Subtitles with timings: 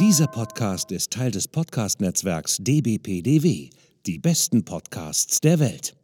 [0.00, 3.70] Dieser Podcast ist Teil des Podcast-Netzwerks dbpdw,
[4.06, 5.94] die besten Podcasts der Welt.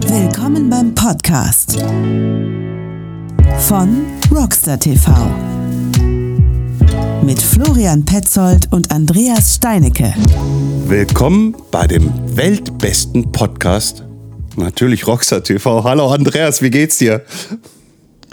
[0.00, 1.78] Willkommen beim Podcast
[3.58, 5.12] von Rockstar TV
[7.22, 10.14] mit Florian Petzold und Andreas Steinecke.
[10.86, 14.04] Willkommen bei dem weltbesten Podcast.
[14.56, 15.84] Natürlich Rockstar TV.
[15.84, 17.22] Hallo Andreas, wie geht's dir?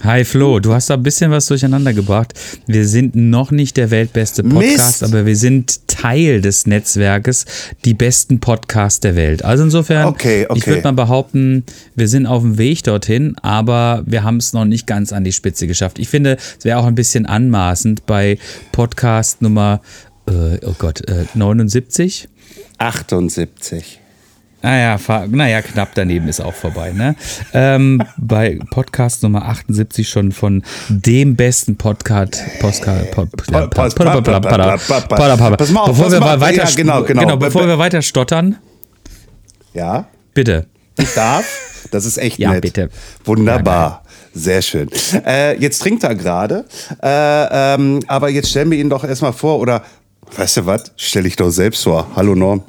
[0.04, 2.34] Hi Flo, du hast da ein bisschen was durcheinander gebracht.
[2.67, 5.04] Wir sind noch nicht der weltbeste Podcast, Mist.
[5.04, 7.45] aber wir sind Teil des Netzwerkes,
[7.85, 9.44] die besten Podcasts der Welt.
[9.44, 10.59] Also insofern, Okay, okay.
[10.59, 11.63] ich würde mal behaupten,
[11.95, 15.31] wir sind auf dem Weg dorthin, aber wir haben es noch nicht ganz an die
[15.31, 15.98] Spitze geschafft.
[15.98, 18.38] Ich finde, es wäre auch ein bisschen anmaßend bei
[18.73, 19.82] Podcast Nummer,
[20.27, 22.27] äh, oh Gott, äh, 79.
[22.77, 24.02] 78.
[24.66, 24.98] Naja,
[25.30, 26.92] naja, knapp daneben ist auch vorbei.
[26.92, 27.16] Ne?
[27.54, 32.41] Ähm, bei Podcast Nummer 78 schon von dem besten Podcast.
[32.60, 32.88] Podcast
[33.52, 34.12] ja, Bevor
[36.12, 37.38] wir mal weiter, Ja, genau, genau.
[37.38, 38.55] bevor wir weiter stottern,
[39.76, 40.66] Ja, bitte.
[40.98, 41.46] ich darf.
[41.91, 42.63] Das ist echt Ja, nett.
[42.63, 42.90] bitte.
[43.24, 44.02] Wunderbar.
[44.34, 44.90] Sehr schön.
[45.27, 46.66] Äh, jetzt trinkt er gerade.
[47.04, 49.60] Äh, ähm, aber jetzt stellen wir ihn doch erstmal vor.
[49.60, 49.84] Oder,
[50.35, 50.91] weißt du was?
[50.96, 52.07] Stell ich doch selbst vor.
[52.16, 52.63] Hallo Norm.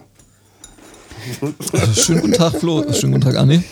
[1.95, 2.85] Schönen guten Tag, Flo.
[2.93, 3.63] Schönen guten Tag, Anni.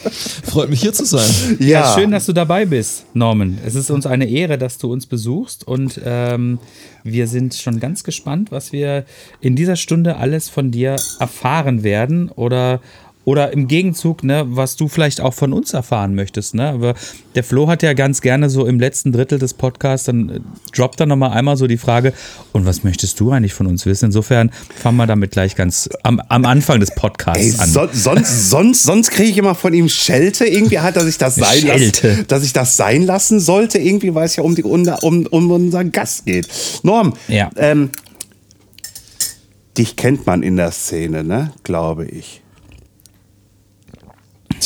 [0.45, 1.29] Freut mich, hier zu sein.
[1.59, 3.59] Ja, schön, dass du dabei bist, Norman.
[3.65, 6.59] Es ist uns eine Ehre, dass du uns besuchst und ähm,
[7.03, 9.05] wir sind schon ganz gespannt, was wir
[9.41, 12.81] in dieser Stunde alles von dir erfahren werden oder
[13.25, 16.69] oder im Gegenzug, ne, was du vielleicht auch von uns erfahren möchtest, ne?
[16.69, 16.95] Aber
[17.35, 20.41] der Flo hat ja ganz gerne so im letzten Drittel des Podcasts, dann äh,
[20.77, 22.13] droppt er nochmal einmal so die Frage,
[22.53, 24.07] und was möchtest du eigentlich von uns wissen?
[24.07, 27.69] Insofern fangen wir damit gleich ganz am, am Anfang des Podcasts Ey, an.
[27.71, 30.45] so, sonst sonst, sonst kriege ich immer von ihm Schelte.
[30.47, 33.79] Irgendwie hat er sich das sein lassen, dass ich das sein lassen sollte.
[33.79, 36.47] Irgendwie, weil es ja um, die, um, um, um unseren Gast geht.
[36.83, 37.51] Norm, Ja.
[37.57, 37.91] ähm,
[39.79, 41.53] dich kennt man in der Szene, ne?
[41.65, 42.43] Glaube ich.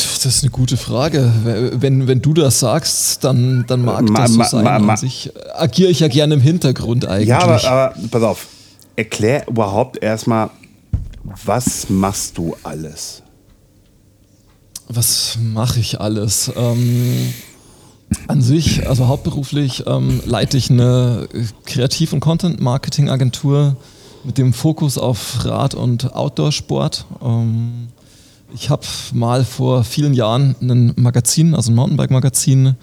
[0.02, 1.32] Das ist eine gute Frage.
[1.44, 4.64] Wenn, wenn du das sagst, dann, dann mag Ma- das so ma- sein.
[4.64, 7.28] ma- ma- An sich agiere ich ja gerne im Hintergrund eigentlich.
[7.28, 8.46] Ja, aber, aber pass auf.
[8.96, 10.50] Erklär überhaupt erstmal,
[11.44, 13.22] was machst du alles?
[14.88, 16.50] Was mache ich alles?
[16.56, 17.32] Ähm,
[18.26, 21.28] an sich, also hauptberuflich, ähm, leite ich eine
[21.66, 23.76] Kreativ- und Content-Marketing-Agentur
[24.24, 27.04] mit dem Fokus auf Rad- und Outdoor-Sport.
[27.22, 27.88] Ähm,
[28.54, 32.76] ich habe mal vor vielen Jahren ein Magazin, also ein Mountainbike-Magazin,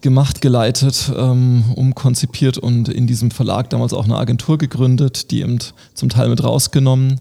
[0.00, 5.58] gemacht, geleitet, ähm, umkonzipiert und in diesem Verlag damals auch eine Agentur gegründet, die eben
[5.94, 7.20] zum Teil mit rausgenommen.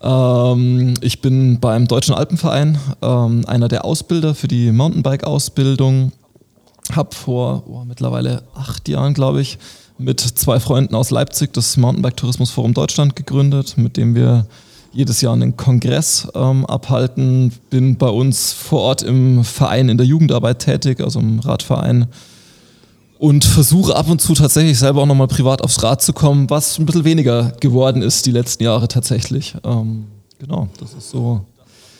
[0.00, 6.12] Ähm, ich bin beim Deutschen Alpenverein ähm, einer der Ausbilder für die Mountainbike-Ausbildung.
[6.94, 9.58] Hab vor oh, mittlerweile acht Jahren, glaube ich,
[9.98, 14.46] mit zwei Freunden aus Leipzig das Mountainbike-Tourismusforum Deutschland gegründet, mit dem wir
[14.92, 17.52] jedes Jahr einen Kongress ähm, abhalten.
[17.70, 22.06] Bin bei uns vor Ort im Verein in der Jugendarbeit tätig, also im Radverein
[23.20, 26.78] und versuche ab und zu tatsächlich selber auch nochmal privat aufs Rad zu kommen, was
[26.78, 29.54] ein bisschen weniger geworden ist die letzten Jahre tatsächlich.
[29.62, 30.06] Ähm,
[30.38, 31.44] genau, das ist so,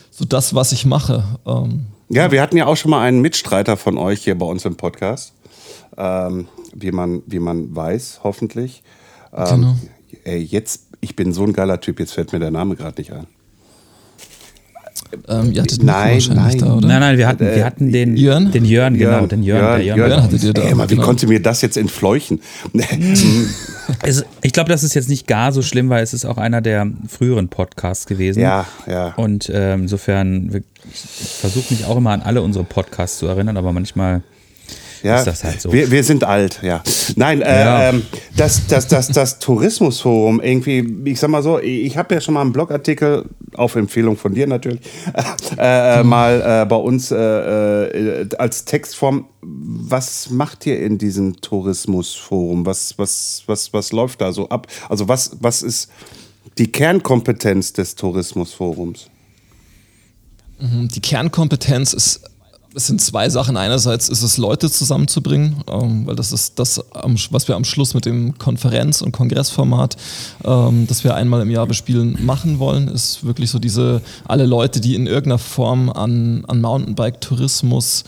[0.09, 1.23] so das, was ich mache.
[1.45, 4.65] Ähm, Ja, wir hatten ja auch schon mal einen Mitstreiter von euch hier bei uns
[4.65, 5.33] im Podcast.
[5.95, 8.81] Ähm, wie, man, wie man weiß, hoffentlich.
[9.31, 9.75] Ähm, Genau.
[10.23, 13.11] Ey, jetzt, ich bin so ein geiler Typ, jetzt fällt mir der Name gerade nicht
[13.11, 13.27] ein.
[15.27, 16.57] ähm, ihr hattet Nein, nein.
[16.59, 16.87] da, oder?
[16.87, 18.51] Nein, nein, wir hatten, wir hatten den Jörn?
[18.51, 19.77] Den Jörn, genau, den Jörn.
[19.77, 21.05] der Jörn, Jörn hattet ihr da, Ey, mal, wie genau.
[21.05, 22.39] konnte mir das jetzt entfleuchen?
[24.03, 26.61] Es, ich glaube, das ist jetzt nicht gar so schlimm, weil es ist auch einer
[26.61, 28.39] der früheren Podcasts gewesen.
[28.39, 29.13] Ja, ja.
[29.17, 30.63] Und ähm, insofern, wir-
[30.93, 30.99] ich
[31.41, 34.23] versuche mich auch immer an alle unsere Podcasts zu erinnern, aber manchmal
[35.03, 35.71] ja, ist das halt so.
[35.71, 36.83] Wir, wir sind alt, ja.
[37.15, 37.89] Nein, äh, Ja.
[37.89, 38.03] ähm,
[38.35, 42.41] das, das, das, das Tourismusforum, irgendwie, ich sag mal so, ich habe ja schon mal
[42.41, 43.25] einen Blogartikel,
[43.55, 44.79] auf Empfehlung von dir natürlich,
[45.57, 49.25] äh, mal äh, bei uns äh, äh, als Textform.
[49.41, 52.65] Was macht ihr in diesem Tourismusforum?
[52.65, 54.67] Was, was, was, was läuft da so ab?
[54.87, 55.89] Also, was, was ist
[56.57, 59.07] die Kernkompetenz des Tourismusforums?
[60.59, 62.21] Die Kernkompetenz ist,
[62.73, 63.57] es sind zwei Sachen.
[63.57, 66.83] Einerseits ist es, Leute zusammenzubringen, ähm, weil das ist das,
[67.29, 69.97] was wir am Schluss mit dem Konferenz- und Kongressformat,
[70.45, 74.79] ähm, das wir einmal im Jahr bespielen, machen wollen, ist wirklich so diese, alle Leute,
[74.79, 78.05] die in irgendeiner Form an, an Mountainbike-Tourismus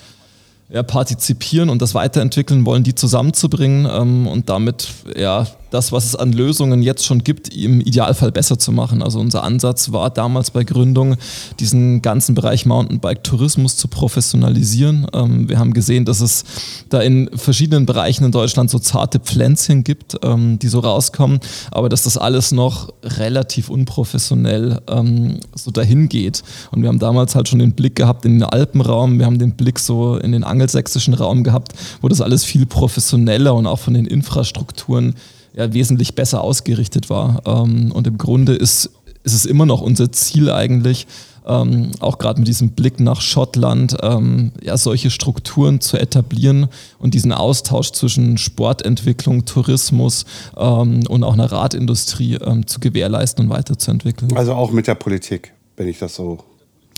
[0.69, 6.15] ja, partizipieren und das weiterentwickeln wollen, die zusammenzubringen ähm, und damit ja, das, was es
[6.15, 9.01] an Lösungen jetzt schon gibt, im Idealfall besser zu machen.
[9.01, 11.15] Also unser Ansatz war damals bei Gründung,
[11.59, 15.07] diesen ganzen Bereich Mountainbike-Tourismus zu professionalisieren.
[15.13, 16.43] Ähm, wir haben gesehen, dass es
[16.89, 21.39] da in verschiedenen Bereichen in Deutschland so zarte Pflänzchen gibt, ähm, die so rauskommen,
[21.71, 26.43] aber dass das alles noch relativ unprofessionell ähm, so dahin geht.
[26.71, 29.53] Und wir haben damals halt schon den Blick gehabt in den Alpenraum, wir haben den
[29.53, 33.95] Blick so in den angelsächsischen Raum gehabt, wo das alles viel professioneller und auch von
[33.95, 35.15] den Infrastrukturen
[35.53, 37.41] ja, wesentlich besser ausgerichtet war.
[37.45, 38.89] Ähm, und im Grunde ist,
[39.23, 41.07] ist es immer noch unser Ziel eigentlich,
[41.45, 46.67] ähm, auch gerade mit diesem Blick nach Schottland, ähm, ja, solche Strukturen zu etablieren
[46.99, 50.25] und diesen Austausch zwischen Sportentwicklung, Tourismus
[50.57, 54.35] ähm, und auch einer Radindustrie ähm, zu gewährleisten und weiterzuentwickeln.
[54.37, 56.39] Also auch mit der Politik, wenn ich das so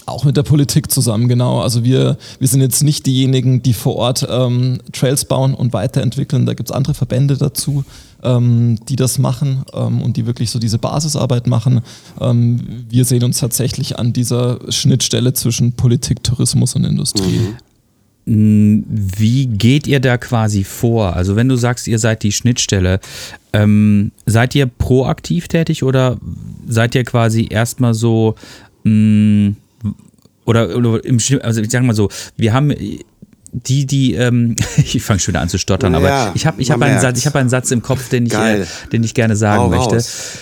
[0.06, 1.62] auch mit der Politik zusammen, genau.
[1.62, 6.46] Also wir, wir sind jetzt nicht diejenigen, die vor Ort ähm, Trails bauen und weiterentwickeln.
[6.46, 7.84] Da gibt es andere Verbände dazu,
[8.24, 11.82] ähm, die das machen ähm, und die wirklich so diese Basisarbeit machen.
[12.20, 17.40] Ähm, wir sehen uns tatsächlich an dieser Schnittstelle zwischen Politik, Tourismus und Industrie.
[17.40, 17.56] Mhm.
[18.28, 21.16] Wie geht ihr da quasi vor?
[21.16, 23.00] Also wenn du sagst, ihr seid die Schnittstelle,
[23.54, 26.18] ähm, seid ihr proaktiv tätig oder
[26.68, 28.34] seid ihr quasi erstmal so
[28.84, 29.54] mh,
[30.46, 32.74] oder, oder im also ich sag mal so, wir haben
[33.52, 36.72] die, die, ähm, ich fange schon wieder an zu stottern, Ja, aber ich habe ich
[36.72, 39.36] hab einen, Satz, ich hab einen Satz im Kopf, den ich, äh, den ich gerne
[39.36, 39.96] sagen Hau möchte.
[39.96, 40.38] raus.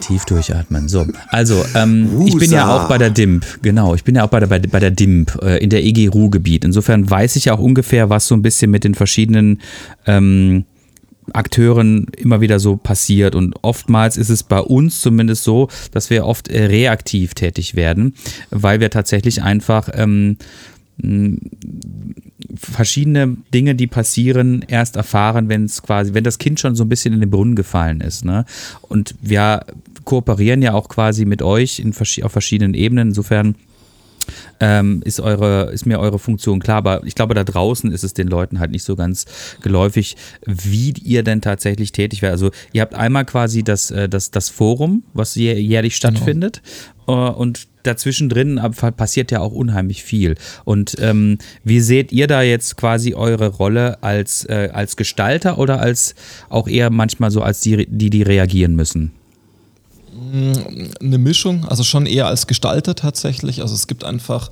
[0.00, 0.88] Tief durchatmen.
[0.88, 4.28] So, also ähm, ich bin ja auch bei der DIMP, genau, ich bin ja auch
[4.28, 6.64] bei der, bei, bei der DIMP äh, in der EG Ruhrgebiet.
[6.64, 9.60] Insofern weiß ich ja auch ungefähr, was so ein bisschen mit den verschiedenen
[10.06, 10.64] ähm,
[11.32, 13.34] Akteuren immer wieder so passiert.
[13.34, 18.14] Und oftmals ist es bei uns zumindest so, dass wir oft äh, reaktiv tätig werden,
[18.50, 20.36] weil wir tatsächlich einfach ähm,
[22.54, 26.88] verschiedene Dinge, die passieren, erst erfahren, wenn es quasi, wenn das Kind schon so ein
[26.88, 28.24] bisschen in den Brunnen gefallen ist.
[28.24, 28.44] Ne?
[28.82, 29.64] Und wir
[30.04, 33.08] kooperieren ja auch quasi mit euch in, auf verschiedenen Ebenen.
[33.08, 33.54] Insofern
[34.60, 38.14] ähm, ist, eure, ist mir eure Funktion klar, aber ich glaube, da draußen ist es
[38.14, 39.24] den Leuten halt nicht so ganz
[39.62, 40.16] geläufig,
[40.46, 42.34] wie ihr denn tatsächlich tätig werdet.
[42.34, 46.62] Also ihr habt einmal quasi das, äh, das, das Forum, was jä- jährlich stattfindet
[47.08, 48.60] äh, und dazwischen drin
[48.96, 50.34] passiert ja auch unheimlich viel.
[50.64, 55.80] Und ähm, wie seht ihr da jetzt quasi eure Rolle als, äh, als Gestalter oder
[55.80, 56.14] als
[56.50, 59.12] auch eher manchmal so als die, die, die reagieren müssen?
[61.00, 63.62] Eine Mischung, also schon eher als Gestalter tatsächlich.
[63.62, 64.50] Also es gibt einfach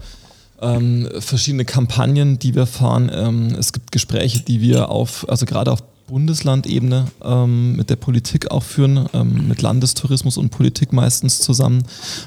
[0.60, 3.10] ähm, verschiedene Kampagnen, die wir fahren.
[3.12, 8.50] Ähm, es gibt Gespräche, die wir auf, also gerade auf Bundeslandebene ähm, mit der Politik
[8.50, 11.84] auch führen, ähm, mit Landestourismus und Politik meistens zusammen.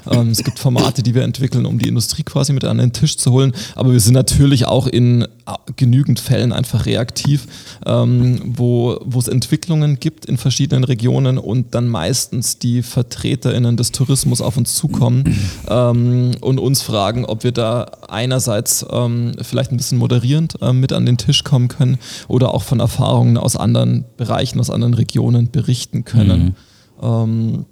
[0.08, 3.16] Ähm, es gibt Formate, die wir entwickeln, um die Industrie quasi mit an den Tisch
[3.16, 3.52] zu holen.
[3.74, 5.26] Aber wir sind natürlich auch in äh,
[5.74, 7.46] genügend Fällen einfach reaktiv,
[7.84, 13.90] ähm, wo, wo es Entwicklungen gibt in verschiedenen Regionen und dann meistens die VertreterInnen des
[13.90, 15.36] Tourismus auf uns zukommen
[15.68, 20.92] ähm, und uns fragen, ob wir da einerseits ähm, vielleicht ein bisschen moderierend ähm, mit
[20.92, 23.71] an den Tisch kommen können oder auch von Erfahrungen aus anderen
[24.16, 26.56] Bereichen, aus anderen Regionen berichten können.
[27.02, 27.66] Ähm,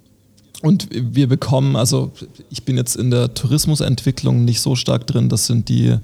[0.61, 2.11] und wir bekommen, also
[2.49, 5.97] ich bin jetzt in der Tourismusentwicklung nicht so stark drin, das sind die,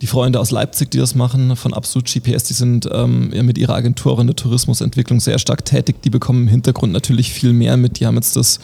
[0.00, 3.58] die Freunde aus Leipzig, die das machen, von Absolut GPS, die sind ähm, ja mit
[3.58, 6.02] ihrer Agentur in der Tourismusentwicklung sehr stark tätig.
[6.02, 8.00] Die bekommen im Hintergrund natürlich viel mehr mit.
[8.00, 8.60] Die haben jetzt das,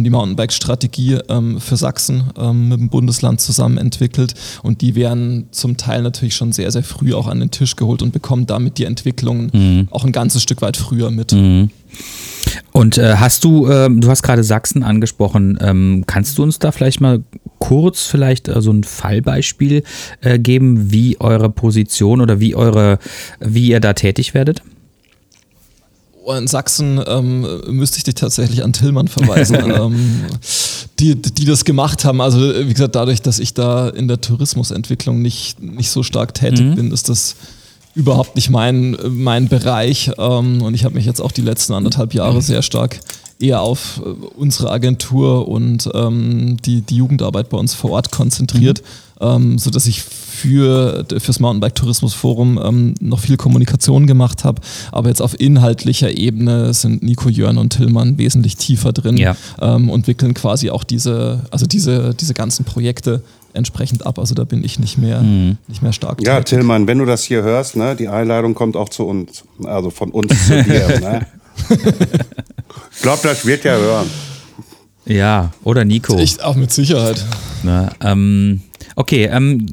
[0.00, 5.76] die Mountainbike-Strategie ähm, für Sachsen ähm, mit dem Bundesland zusammen entwickelt und die werden zum
[5.76, 8.84] Teil natürlich schon sehr, sehr früh auch an den Tisch geholt und bekommen damit die
[8.84, 11.32] Entwicklungen auch ein ganzes Stück weit früher mit.
[12.72, 16.72] Und äh, hast du, ähm, du hast gerade Sachsen angesprochen, ähm, kannst du uns da
[16.72, 17.22] vielleicht mal
[17.58, 19.84] kurz vielleicht äh, so ein Fallbeispiel
[20.20, 22.98] äh, geben, wie eure Position oder wie eure,
[23.40, 24.62] wie ihr da tätig werdet?
[26.24, 30.26] Oh, In Sachsen ähm, müsste ich dich tatsächlich an Tillmann verweisen, ähm,
[31.00, 32.20] die, die das gemacht haben.
[32.20, 36.76] Also wie gesagt, dadurch, dass ich da in der Tourismusentwicklung nicht, nicht so stark tätig
[36.76, 37.34] bin, ist das
[37.94, 40.12] überhaupt nicht mein, mein Bereich.
[40.16, 43.00] Ähm, und ich habe mich jetzt auch die letzten anderthalb Jahre sehr stark
[43.40, 48.82] eher auf äh, unsere Agentur und ähm, die, die Jugendarbeit bei uns vor Ort konzentriert,
[49.20, 50.02] ähm, sodass ich
[50.42, 54.60] für fürs Mountainbike-Tourismus-Forum ähm, noch viel Kommunikation gemacht habe.
[54.90, 59.36] Aber jetzt auf inhaltlicher Ebene sind Nico, Jörn und Tillmann wesentlich tiefer drin Ja.
[59.60, 63.22] ähm, und wickeln quasi auch diese, also diese, diese ganzen Projekte
[63.54, 64.18] entsprechend ab.
[64.18, 65.22] Also da bin ich nicht mehr,
[65.68, 66.58] nicht mehr stark Ja, tätig.
[66.58, 69.44] Tillmann, wenn du das hier hörst, ne, die Einladung kommt auch zu uns.
[69.64, 70.88] Also von uns zu dir.
[71.00, 71.26] Ne?
[72.94, 74.06] Ich glaube, das wird ja hören.
[75.04, 76.16] Ja, oder Nico.
[76.18, 77.24] Ich, auch mit Sicherheit.
[77.62, 77.90] Ne?
[78.00, 78.62] Ähm,
[78.96, 79.66] Okay, ähm,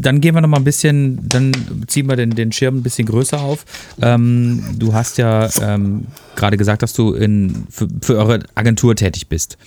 [0.00, 1.52] dann gehen wir noch mal ein bisschen, dann
[1.86, 3.64] ziehen wir den, den Schirm ein bisschen größer auf.
[4.00, 9.28] Ähm, du hast ja ähm, gerade gesagt, dass du in, für, für eure Agentur tätig
[9.28, 9.58] bist.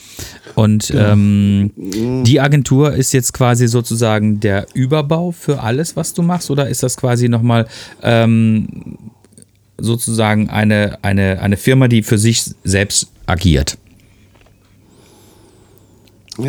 [0.55, 6.49] Und ähm, die Agentur ist jetzt quasi sozusagen der Überbau für alles, was du machst,
[6.49, 7.67] oder ist das quasi nochmal
[8.01, 8.97] ähm,
[9.77, 13.77] sozusagen eine, eine, eine Firma, die für sich selbst agiert?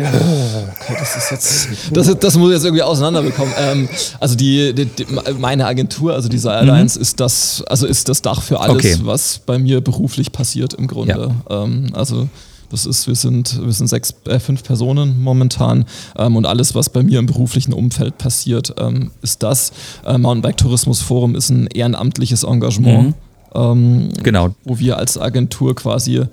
[0.01, 3.53] Okay, das ist jetzt, das, das muss ich jetzt irgendwie auseinanderbekommen.
[3.57, 5.05] Ähm, also die, die, die,
[5.39, 8.97] meine Agentur, also diese Airlines, ist das, also ist das Dach für alles, Okay.
[9.03, 11.31] was bei mir beruflich passiert im Grunde.
[11.49, 12.27] Ähm, also
[12.69, 15.85] das ist, wir sind, wir sind sechs, äh, fünf Personen momentan
[16.17, 19.71] ähm, und alles, was bei mir im beruflichen Umfeld passiert, ähm, ist das.
[20.05, 23.13] Äh, Mountainbike Tourismus Forum ist ein ehrenamtliches Engagement,
[23.53, 24.55] ähm, Genau.
[24.63, 26.23] wo wir als Agentur quasi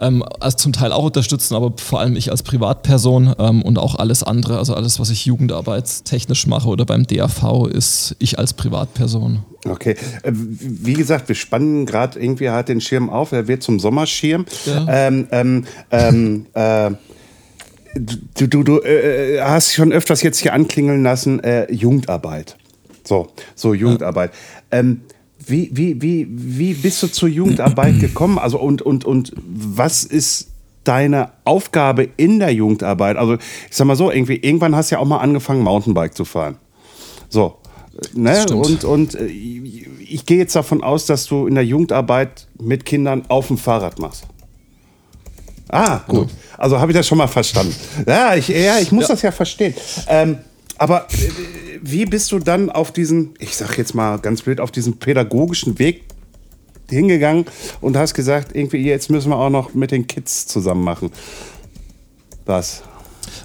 [0.00, 3.94] ähm, also zum Teil auch unterstützen, aber vor allem ich als Privatperson ähm, und auch
[3.96, 9.40] alles andere, also alles, was ich jugendarbeitstechnisch mache oder beim DAV, ist ich als Privatperson.
[9.64, 13.80] Okay, Äh, wie gesagt, wir spannen gerade irgendwie halt den Schirm auf, er wird zum
[13.80, 14.44] Sommerschirm.
[14.64, 14.86] Ja.
[14.88, 16.90] Ähm, ähm, ähm, äh,
[17.94, 22.56] du du, du äh, hast schon öfters jetzt hier anklingeln lassen, äh, Jugendarbeit.
[23.04, 24.32] So, so Jugendarbeit.
[24.70, 25.02] Ähm,
[25.46, 28.38] wie, wie, wie, wie bist du zur Jugendarbeit gekommen?
[28.38, 30.48] Also und, und, und was ist
[30.84, 33.16] deine Aufgabe in der Jugendarbeit?
[33.16, 36.24] Also ich sag mal so, irgendwie, irgendwann hast du ja auch mal angefangen, Mountainbike zu
[36.24, 36.56] fahren.
[37.28, 37.56] So.
[38.12, 38.44] Ne?
[38.52, 43.24] Und, und äh, ich gehe jetzt davon aus, dass du in der Jugendarbeit mit Kindern
[43.28, 44.24] auf dem Fahrrad machst.
[45.68, 46.28] Ah, gut.
[46.58, 47.74] Also habe ich das schon mal verstanden.
[48.06, 49.74] Ja, ich, ja, ich muss das ja verstehen.
[50.08, 50.38] Ähm,
[50.78, 54.70] aber äh, wie bist du dann auf diesen, ich sag jetzt mal ganz blöd, auf
[54.70, 56.04] diesen pädagogischen Weg
[56.88, 57.46] hingegangen
[57.80, 61.10] und hast gesagt, irgendwie jetzt müssen wir auch noch mit den Kids zusammen machen?
[62.44, 62.82] Was?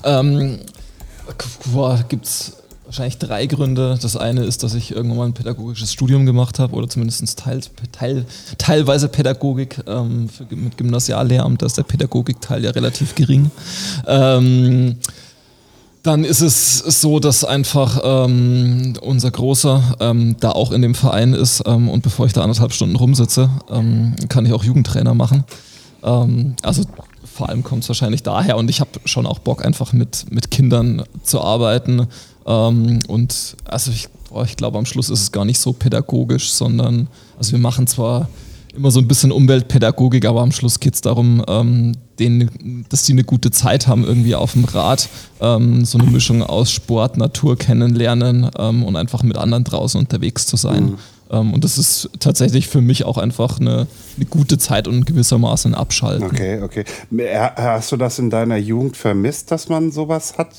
[0.03, 0.59] Ähm,
[1.73, 3.97] boah, gibt es wahrscheinlich drei Gründe.
[4.01, 7.61] Das eine ist, dass ich irgendwann mal ein pädagogisches Studium gemacht habe oder zumindest teil,
[7.91, 8.25] teil,
[8.57, 11.63] teilweise Pädagogik ähm, für, mit Gymnasiallehramt.
[11.63, 13.49] Ist der Pädagogikteil ja relativ gering.
[14.05, 14.97] Ähm,
[16.03, 21.33] dann ist es so, dass einfach ähm, unser Großer ähm, da auch in dem Verein
[21.33, 25.43] ist ähm, und bevor ich da anderthalb Stunden rumsitze, ähm, kann ich auch Jugendtrainer machen.
[26.03, 26.83] Ähm, also
[27.23, 30.49] vor allem kommt es wahrscheinlich daher und ich habe schon auch Bock einfach mit, mit
[30.49, 32.07] Kindern zu arbeiten
[32.47, 34.09] ähm, und also ich,
[34.45, 38.27] ich glaube am Schluss ist es gar nicht so pädagogisch, sondern also wir machen zwar
[38.75, 43.11] immer so ein bisschen Umweltpädagogik, aber am Schluss geht es darum, ähm, denen, dass die
[43.13, 45.09] eine gute Zeit haben irgendwie auf dem Rad.
[45.41, 50.45] Ähm, so eine Mischung aus Sport, Natur kennenlernen ähm, und einfach mit anderen draußen unterwegs
[50.45, 50.95] zu sein.
[51.29, 55.73] Ähm, und das ist tatsächlich für mich auch einfach eine, eine gute Zeit und gewissermaßen
[55.73, 56.25] ein Abschalten.
[56.25, 56.85] Okay, okay.
[57.17, 60.49] Ha- Hast du das in deiner Jugend vermisst, dass man sowas hat?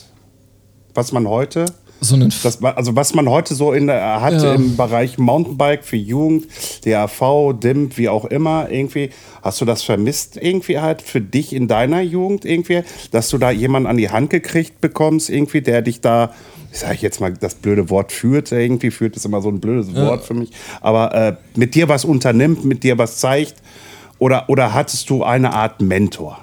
[0.95, 1.64] Was man heute
[2.04, 4.54] So einen Das, also was man heute so in der, hat Ja.
[4.54, 6.49] im Bereich Mountainbike für Jugend,
[6.85, 11.68] DAV, DIMP, wie auch immer, irgendwie, hast du das vermisst irgendwie halt für dich in
[11.68, 12.82] deiner Jugend irgendwie,
[13.12, 16.32] dass du da jemanden an die Hand gekriegt bekommst irgendwie, der dich da,
[16.73, 19.94] ich sage jetzt mal das blöde Wort führt, irgendwie führt ist immer so ein blödes
[19.94, 23.54] Wort für mich, aber äh, mit dir was unternimmt, mit dir was zeigt
[24.18, 26.38] oder, oder hattest du eine Art Mentor?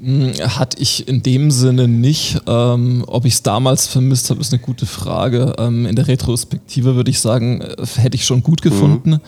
[0.00, 2.40] Hatte ich in dem Sinne nicht.
[2.46, 5.54] Ähm, ob ich es damals vermisst habe, ist eine gute Frage.
[5.58, 9.20] Ähm, in der Retrospektive würde ich sagen, äh, hätte ich schon gut gefunden.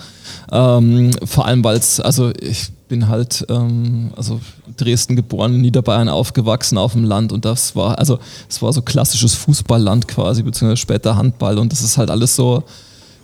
[0.50, 4.40] Ähm, vor allem, weil es, also ich bin halt, ähm, also
[4.76, 8.18] Dresden geboren, in Niederbayern aufgewachsen auf dem Land und das war, also
[8.48, 12.64] es war so klassisches Fußballland quasi, beziehungsweise später Handball und das ist halt alles so,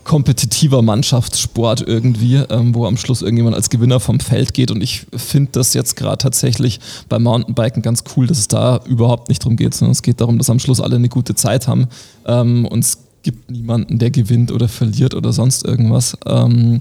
[0.04, 4.70] kompetitiver Mannschaftssport irgendwie, ähm, wo am Schluss irgendjemand als Gewinner vom Feld geht.
[4.70, 9.28] Und ich finde das jetzt gerade tatsächlich beim Mountainbiken ganz cool, dass es da überhaupt
[9.28, 11.88] nicht drum geht, sondern es geht darum, dass am Schluss alle eine gute Zeit haben.
[12.26, 16.16] Ähm, und es gibt niemanden, der gewinnt oder verliert oder sonst irgendwas.
[16.26, 16.80] Ähm,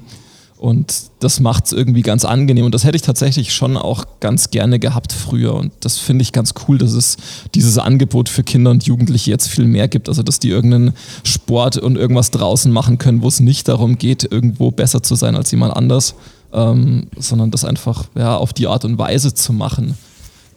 [0.62, 2.66] und das macht es irgendwie ganz angenehm.
[2.66, 5.56] Und das hätte ich tatsächlich schon auch ganz gerne gehabt früher.
[5.56, 7.18] Und das finde ich ganz cool, dass es
[7.56, 10.08] dieses Angebot für Kinder und Jugendliche jetzt viel mehr gibt.
[10.08, 14.32] Also, dass die irgendeinen Sport und irgendwas draußen machen können, wo es nicht darum geht,
[14.32, 16.14] irgendwo besser zu sein als jemand anders,
[16.54, 19.98] ähm, sondern das einfach ja, auf die Art und Weise zu machen.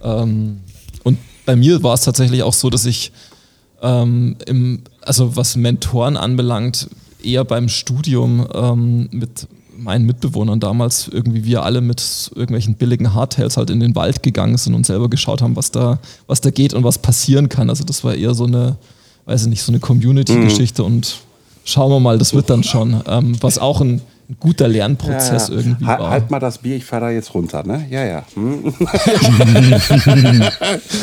[0.03, 0.61] Ähm,
[1.03, 3.11] und bei mir war es tatsächlich auch so, dass ich
[3.81, 6.91] ähm, im, also was Mentoren anbelangt,
[7.23, 13.57] eher beim Studium ähm, mit meinen Mitbewohnern damals irgendwie wir alle mit irgendwelchen billigen Hardtails
[13.57, 16.75] halt in den Wald gegangen sind und selber geschaut haben, was da, was da geht
[16.75, 17.71] und was passieren kann.
[17.71, 18.77] Also das war eher so eine,
[19.27, 21.19] weiß ich nicht, so eine Community-Geschichte und
[21.65, 23.03] schauen wir mal, das wird dann schon.
[23.07, 26.11] Ähm, was auch ein ein guter Lernprozess Ja, irgendwie ha- war.
[26.11, 27.87] Halt mal das Bier, ich fahre da jetzt runter, ne?
[27.91, 28.23] Ja, ja.
[28.35, 28.75] Hm.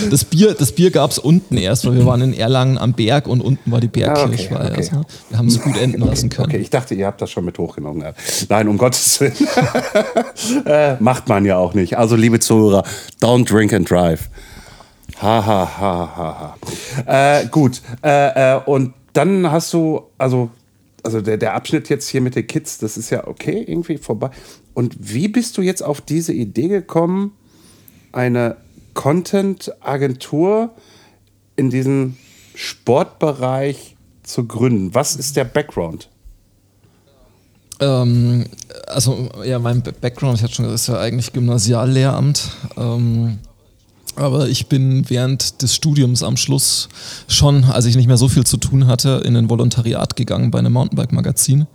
[0.10, 3.28] Das Bier, das Bier gab es unten erst, weil wir waren in Erlangen am Berg
[3.28, 4.56] und unten war die Bergkirche.
[4.60, 4.96] Ah, okay, okay.
[4.96, 5.06] ne?
[5.30, 6.48] Wir haben es gut enden lassen können.
[6.48, 8.02] Okay, ich dachte, ihr habt das schon mit hochgenommen.
[8.02, 8.14] Ja.
[8.50, 9.34] Nein, um Gottes Willen.
[10.66, 11.98] äh, macht man ja auch nicht.
[11.98, 12.84] Also, liebe Zuhörer,
[13.22, 14.30] don't drink and drive.
[15.22, 16.56] Ha, ha, ha, ha,
[17.06, 17.40] ha.
[17.40, 17.82] Äh, gut.
[18.04, 20.50] Äh, äh, und dann hast du, also,
[21.04, 24.30] also der, der Abschnitt jetzt hier mit den Kids, das ist ja okay, irgendwie vorbei.
[24.74, 27.34] Und wie bist du jetzt auf diese Idee gekommen,
[28.12, 28.58] eine
[28.94, 30.72] Content-Agentur
[31.56, 32.18] in diesem
[32.56, 34.94] Sportbereich zu gründen?
[34.94, 36.10] Was ist der Background?
[37.80, 38.46] Ähm,
[38.88, 42.52] also, ja, mein Background, ich hatte schon gesagt, ist ja eigentlich Gymnasiallehramt.
[42.78, 43.40] Ähm,
[44.16, 46.90] aber ich bin während des Studiums am Schluss
[47.28, 50.60] schon, als ich nicht mehr so viel zu tun hatte, in ein Volontariat gegangen bei
[50.60, 51.68] einem Mountainbike-Magazin.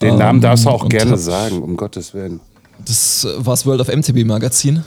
[0.00, 2.40] Den Namen Ähm, darfst du auch und gerne sagen, um Gottes Willen.
[2.84, 4.82] Das war das World of MTB Magazin.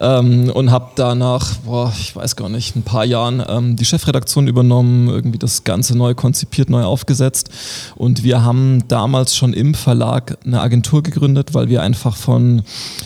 [0.00, 4.48] Ähm, und habe danach, boah, ich weiß gar nicht, ein paar Jahren ähm, die Chefredaktion
[4.48, 7.50] übernommen, irgendwie das Ganze neu konzipiert, neu aufgesetzt.
[7.96, 12.62] Und wir haben damals schon im Verlag eine Agentur gegründet, weil wir einfach von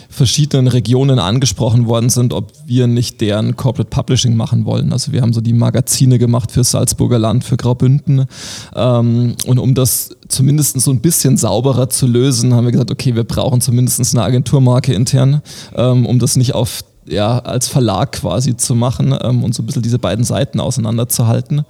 [0.09, 4.93] verschiedenen Regionen angesprochen worden sind, ob wir nicht deren Corporate Publishing machen wollen.
[4.93, 8.27] Also wir haben so die Magazine gemacht für Salzburger Land, für Graubünden.
[8.75, 13.15] Ähm, und um das zumindest so ein bisschen sauberer zu lösen, haben wir gesagt, okay,
[13.15, 15.43] wir brauchen zumindest eine Agenturmarke intern,
[15.77, 19.67] ähm, um das nicht auf ja, als Verlag quasi zu machen ähm, und so ein
[19.67, 21.63] bisschen diese beiden Seiten auseinanderzuhalten.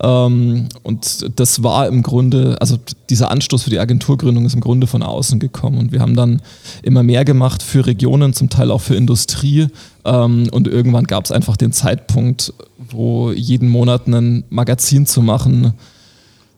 [0.00, 2.78] Ähm, und das war im Grunde, also
[3.10, 5.78] dieser Anstoß für die Agenturgründung ist im Grunde von außen gekommen.
[5.78, 6.42] Und wir haben dann
[6.82, 9.66] immer mehr gemacht für Regionen, zum Teil auch für Industrie.
[10.04, 15.74] Ähm, und irgendwann gab es einfach den Zeitpunkt, wo jeden Monat ein Magazin zu machen,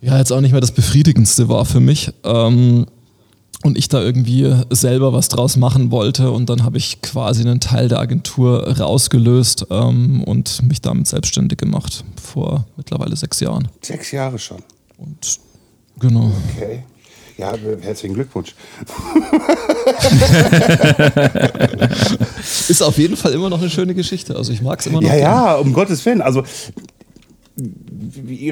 [0.00, 2.12] ja, jetzt auch nicht mehr das Befriedigendste war für mich.
[2.24, 2.86] Ähm,
[3.62, 7.60] und ich da irgendwie selber was draus machen wollte und dann habe ich quasi einen
[7.60, 13.68] Teil der Agentur rausgelöst ähm, und mich damit selbstständig gemacht vor mittlerweile sechs Jahren.
[13.82, 14.62] Sechs Jahre schon.
[14.96, 15.38] Und
[15.98, 16.32] genau.
[16.56, 16.84] Okay.
[17.36, 18.54] Ja, herzlichen Glückwunsch.
[22.68, 24.36] Ist auf jeden Fall immer noch eine schöne Geschichte.
[24.36, 25.08] Also ich mag es immer noch.
[25.08, 25.22] Ja, gerne.
[25.22, 26.20] ja, um Gottes Willen.
[26.20, 26.44] Also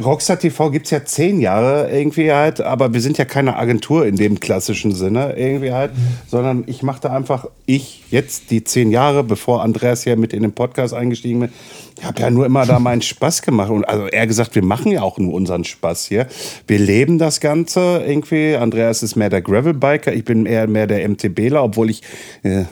[0.05, 4.07] Rockstar TV gibt es ja zehn Jahre irgendwie halt, aber wir sind ja keine Agentur
[4.07, 5.93] in dem klassischen Sinne irgendwie halt,
[6.27, 10.53] sondern ich machte einfach, ich jetzt die zehn Jahre, bevor Andreas hier mit in den
[10.53, 11.53] Podcast eingestiegen ist,
[11.99, 13.71] ich habe ja nur immer da meinen Spaß gemacht.
[13.71, 16.29] Und also eher gesagt, wir machen ja auch nur unseren Spaß hier.
[16.67, 18.57] Wir leben das Ganze irgendwie.
[18.57, 22.03] Andreas ist mehr der Gravelbiker, ich bin eher mehr der MTBler, obwohl ich.
[22.43, 22.65] Äh,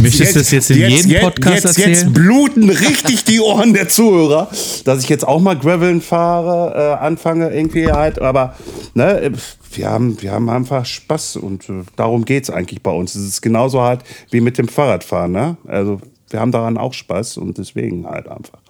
[0.00, 1.90] Möchtest du das jetzt in jedem Podcast jetzt, erzählen?
[1.90, 4.50] Jetzt bluten richtig die Ohren der Zuhörer,
[4.84, 8.20] dass ich jetzt auch mal Graveln fahre, äh, anfange irgendwie halt.
[8.20, 8.56] Aber
[8.94, 9.32] ne,
[9.72, 13.14] wir, haben, wir haben einfach Spaß und äh, darum geht es eigentlich bei uns.
[13.14, 14.00] Es ist genauso halt
[14.30, 15.32] wie mit dem Fahrradfahren.
[15.32, 15.56] Ne?
[15.66, 16.00] Also
[16.30, 18.60] wir haben daran auch Spaß und deswegen halt einfach.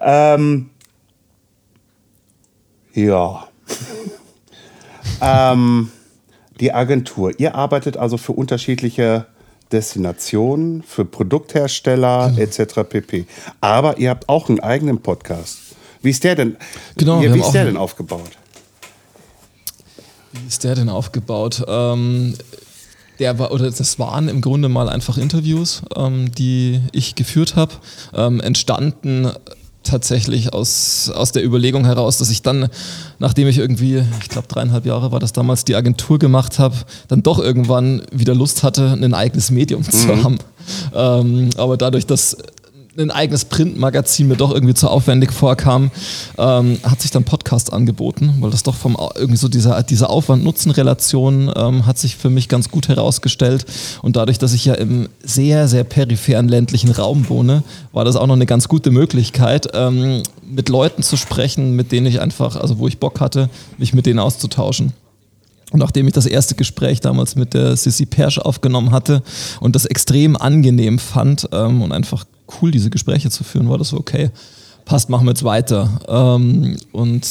[0.00, 0.70] Ähm,
[2.92, 3.48] ja.
[5.20, 5.90] ähm,
[6.60, 7.32] die Agentur.
[7.38, 9.26] Ihr arbeitet also für unterschiedliche
[9.72, 12.82] Destinationen, für Produkthersteller etc.
[12.88, 13.26] pp.
[13.60, 15.58] Aber ihr habt auch einen eigenen Podcast.
[16.02, 16.56] Wie ist der denn?
[16.96, 18.30] Genau, wir wie ist der denn aufgebaut?
[20.32, 21.64] Wie ist der denn aufgebaut?
[21.66, 22.34] Ähm,
[23.18, 27.72] der war, oder das waren im Grunde mal einfach Interviews, ähm, die ich geführt habe,
[28.12, 29.30] ähm, entstanden
[29.84, 32.68] tatsächlich aus, aus der Überlegung heraus, dass ich dann,
[33.18, 36.74] nachdem ich irgendwie, ich glaube dreieinhalb Jahre war das damals, die Agentur gemacht habe,
[37.08, 40.38] dann doch irgendwann wieder Lust hatte, ein eigenes Medium zu haben.
[40.94, 42.36] Ähm, aber dadurch, dass
[42.98, 45.90] ein eigenes Printmagazin mir doch irgendwie zu aufwendig vorkam,
[46.38, 51.52] ähm, hat sich dann Podcast angeboten, weil das doch vom irgendwie so dieser, diese Aufwand-Nutzen-Relation
[51.56, 53.66] ähm, hat sich für mich ganz gut herausgestellt.
[54.02, 58.26] Und dadurch, dass ich ja im sehr, sehr peripheren ländlichen Raum wohne, war das auch
[58.26, 62.78] noch eine ganz gute Möglichkeit, ähm, mit Leuten zu sprechen, mit denen ich einfach, also
[62.78, 64.92] wo ich Bock hatte, mich mit denen auszutauschen.
[65.72, 69.22] Und nachdem ich das erste Gespräch damals mit der Sissy Persch aufgenommen hatte
[69.58, 72.24] und das extrem angenehm fand ähm, und einfach
[72.60, 74.30] cool, diese Gespräche zu führen, war das so, okay,
[74.84, 76.00] passt, machen wir jetzt weiter.
[76.08, 77.26] Ähm, und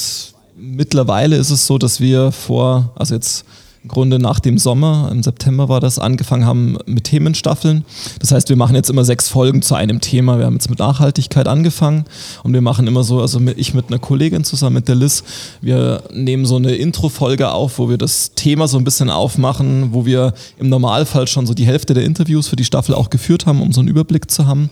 [0.55, 3.45] mittlerweile ist es so, dass wir vor, also jetzt
[3.83, 7.83] im Grunde nach dem Sommer, im September war das, angefangen haben mit Themenstaffeln.
[8.19, 10.37] Das heißt, wir machen jetzt immer sechs Folgen zu einem Thema.
[10.37, 12.05] Wir haben jetzt mit Nachhaltigkeit angefangen
[12.43, 15.23] und wir machen immer so, also ich mit einer Kollegin zusammen mit der Liz,
[15.59, 20.05] wir nehmen so eine Intro-Folge auf, wo wir das Thema so ein bisschen aufmachen, wo
[20.05, 23.61] wir im Normalfall schon so die Hälfte der Interviews für die Staffel auch geführt haben,
[23.61, 24.69] um so einen Überblick zu haben.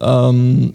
[0.00, 0.74] Ähm,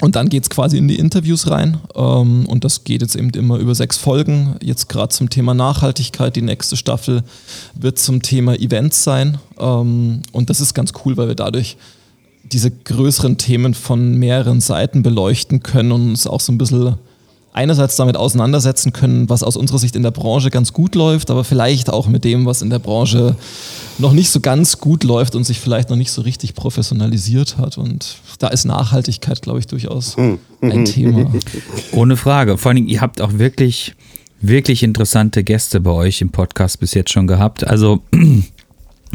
[0.00, 1.78] und dann geht es quasi in die Interviews rein.
[1.94, 4.56] Ähm, und das geht jetzt eben immer über sechs Folgen.
[4.60, 6.34] Jetzt gerade zum Thema Nachhaltigkeit.
[6.34, 7.22] Die nächste Staffel
[7.74, 9.38] wird zum Thema Events sein.
[9.58, 11.76] Ähm, und das ist ganz cool, weil wir dadurch
[12.42, 16.96] diese größeren Themen von mehreren Seiten beleuchten können und uns auch so ein bisschen
[17.52, 21.44] einerseits damit auseinandersetzen können, was aus unserer Sicht in der Branche ganz gut läuft, aber
[21.44, 23.36] vielleicht auch mit dem, was in der Branche
[23.98, 27.78] noch nicht so ganz gut läuft und sich vielleicht noch nicht so richtig professionalisiert hat.
[27.78, 30.38] Und da ist Nachhaltigkeit, glaube ich, durchaus ein
[30.84, 31.30] Thema.
[31.92, 32.58] Ohne Frage.
[32.58, 33.94] Vor allem, ihr habt auch wirklich,
[34.40, 37.66] wirklich interessante Gäste bei euch im Podcast bis jetzt schon gehabt.
[37.66, 38.02] Also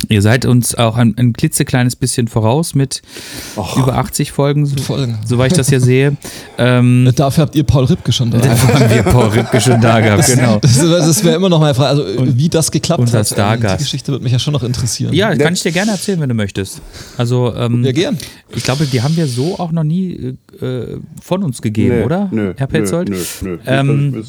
[0.08, 3.02] Ihr seid uns auch ein, ein klitzekleines bisschen voraus mit
[3.58, 6.18] Och, über 80 Folgen, so, Folgen, soweit ich das ja sehe.
[6.62, 8.38] Ähm, Dafür habt ihr Paul Ripke schon da.
[8.40, 10.60] Dafür haben wir Paul Ripke schon da gehabt, genau.
[10.60, 13.28] Das, das wäre immer noch mal Frage, also und, wie das geklappt hat.
[13.28, 13.80] Stargast.
[13.80, 15.14] Die Geschichte würde mich ja schon noch interessieren.
[15.14, 16.82] Ja, kann ich dir gerne erzählen, wenn du möchtest.
[17.18, 18.18] Also, ähm, ja, gern.
[18.54, 22.28] Ich glaube, die haben wir so auch noch nie äh, von uns gegeben, nee, oder?
[22.32, 23.10] Nö, Herr Petzold?
[23.10, 23.60] Nö, nö, nö.
[23.66, 24.24] Ähm,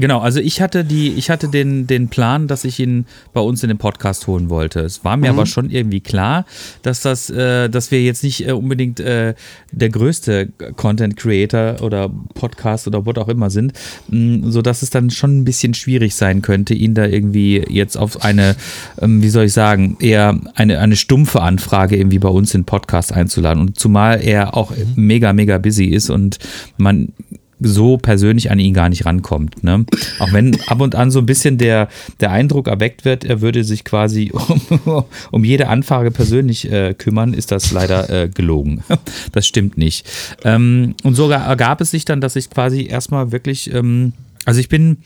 [0.00, 3.62] Genau, also ich hatte die, ich hatte den, den Plan, dass ich ihn bei uns
[3.62, 4.80] in den Podcast holen wollte.
[4.80, 5.38] Es war mir mhm.
[5.38, 6.46] aber schon irgendwie klar,
[6.80, 9.34] dass das, äh, dass wir jetzt nicht äh, unbedingt äh,
[9.72, 13.74] der größte Content Creator oder Podcast oder was auch immer sind,
[14.08, 17.62] mh, mm, so dass es dann schon ein bisschen schwierig sein könnte, ihn da irgendwie
[17.68, 18.56] jetzt auf eine,
[19.02, 22.66] ähm, wie soll ich sagen, eher eine, eine stumpfe Anfrage irgendwie bei uns in den
[22.66, 23.60] Podcast einzuladen.
[23.60, 24.94] Und zumal er auch mhm.
[24.96, 26.38] mega, mega busy ist und
[26.78, 27.12] man
[27.60, 29.62] so persönlich an ihn gar nicht rankommt.
[29.62, 29.84] Ne?
[30.18, 31.88] Auch wenn ab und an so ein bisschen der,
[32.20, 34.32] der Eindruck erweckt wird, er würde sich quasi
[34.84, 38.82] um, um jede Anfrage persönlich äh, kümmern, ist das leider äh, gelogen.
[39.32, 40.08] Das stimmt nicht.
[40.44, 44.12] Ähm, und so ergab es sich dann, dass ich quasi erstmal wirklich, ähm,
[44.44, 44.98] also ich bin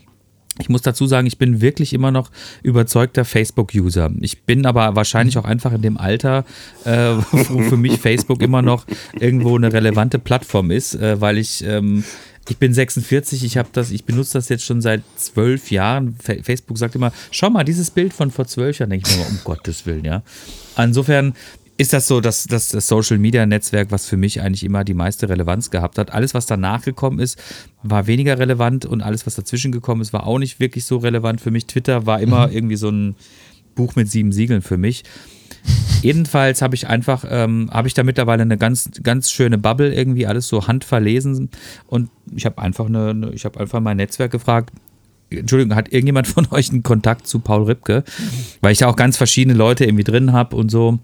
[0.60, 2.30] ich muss dazu sagen, ich bin wirklich immer noch
[2.62, 4.10] überzeugter Facebook-User.
[4.20, 6.44] Ich bin aber wahrscheinlich auch einfach in dem Alter,
[6.84, 8.86] äh, wo für mich Facebook immer noch
[9.18, 12.04] irgendwo eine relevante Plattform ist, äh, weil ich ähm,
[12.48, 16.16] ich bin 46, ich habe das, ich benutze das jetzt schon seit zwölf Jahren.
[16.42, 19.30] Facebook sagt immer, schau mal, dieses Bild von vor zwölf Jahren, denke ich mir mal,
[19.30, 20.22] um Gottes Willen, ja.
[20.76, 21.35] Insofern
[21.76, 24.94] ist das so, dass, dass das Social Media Netzwerk, was für mich eigentlich immer die
[24.94, 26.12] meiste Relevanz gehabt hat.
[26.12, 27.42] Alles, was danach gekommen ist,
[27.83, 31.40] war weniger relevant und alles, was dazwischen gekommen ist, war auch nicht wirklich so relevant
[31.40, 31.66] für mich.
[31.66, 32.52] Twitter war immer mhm.
[32.52, 33.16] irgendwie so ein
[33.74, 35.02] Buch mit sieben Siegeln für mich.
[36.03, 40.27] Jedenfalls habe ich einfach, ähm, habe ich da mittlerweile eine ganz, ganz schöne Bubble irgendwie,
[40.27, 41.48] alles so handverlesen.
[41.87, 44.70] Und ich habe einfach eine, eine ich habe einfach mein Netzwerk gefragt,
[45.31, 48.05] Entschuldigung, hat irgendjemand von euch einen Kontakt zu Paul Ripke?
[48.61, 50.98] Weil ich da auch ganz verschiedene Leute irgendwie drin habe und so.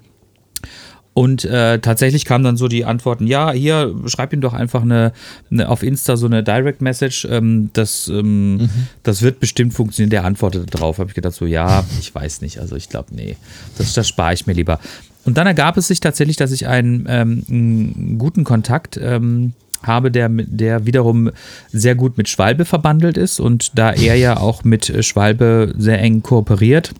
[1.20, 5.12] Und äh, tatsächlich kamen dann so die Antworten, ja, hier, schreib ihm doch einfach eine,
[5.50, 8.70] eine auf Insta so eine Direct Message, ähm, das, ähm, mhm.
[9.02, 10.96] das wird bestimmt funktionieren, der antwortet darauf.
[10.96, 13.36] Habe ich gedacht, so, ja, ich weiß nicht, also ich glaube, nee,
[13.76, 14.80] das, das spare ich mir lieber.
[15.26, 19.52] Und dann ergab es sich tatsächlich, dass ich einen, ähm, einen guten Kontakt ähm,
[19.82, 21.32] habe, der, der wiederum
[21.70, 26.22] sehr gut mit Schwalbe verbandelt ist und da er ja auch mit Schwalbe sehr eng
[26.22, 26.94] kooperiert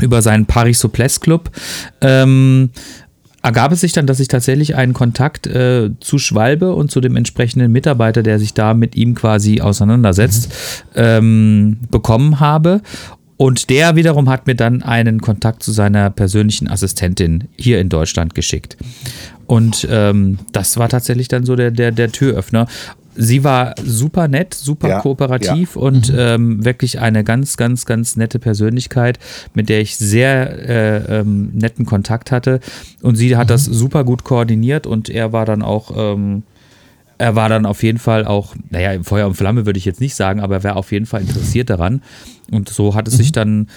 [0.00, 1.50] über seinen Paris Souplesse Club,
[2.00, 2.70] ähm,
[3.44, 7.14] ergab es sich dann, dass ich tatsächlich einen Kontakt äh, zu Schwalbe und zu dem
[7.14, 10.48] entsprechenden Mitarbeiter, der sich da mit ihm quasi auseinandersetzt,
[10.94, 11.02] mhm.
[11.02, 12.80] ähm, bekommen habe.
[13.36, 18.34] Und der wiederum hat mir dann einen Kontakt zu seiner persönlichen Assistentin hier in Deutschland
[18.34, 18.78] geschickt.
[19.46, 22.66] Und ähm, das war tatsächlich dann so der, der, der Türöffner
[23.16, 25.82] sie war super nett, super ja, kooperativ ja.
[25.82, 26.18] und mhm.
[26.18, 29.18] ähm, wirklich eine ganz, ganz, ganz nette Persönlichkeit,
[29.54, 32.60] mit der ich sehr äh, ähm, netten Kontakt hatte.
[33.02, 33.52] Und sie hat mhm.
[33.52, 35.92] das super gut koordiniert und er war dann auch.
[35.96, 36.42] Ähm,
[37.16, 40.16] er war dann auf jeden Fall auch, naja, Feuer und Flamme würde ich jetzt nicht
[40.16, 42.02] sagen, aber er war auf jeden Fall interessiert daran.
[42.50, 43.18] Und so hat es mhm.
[43.18, 43.68] sich dann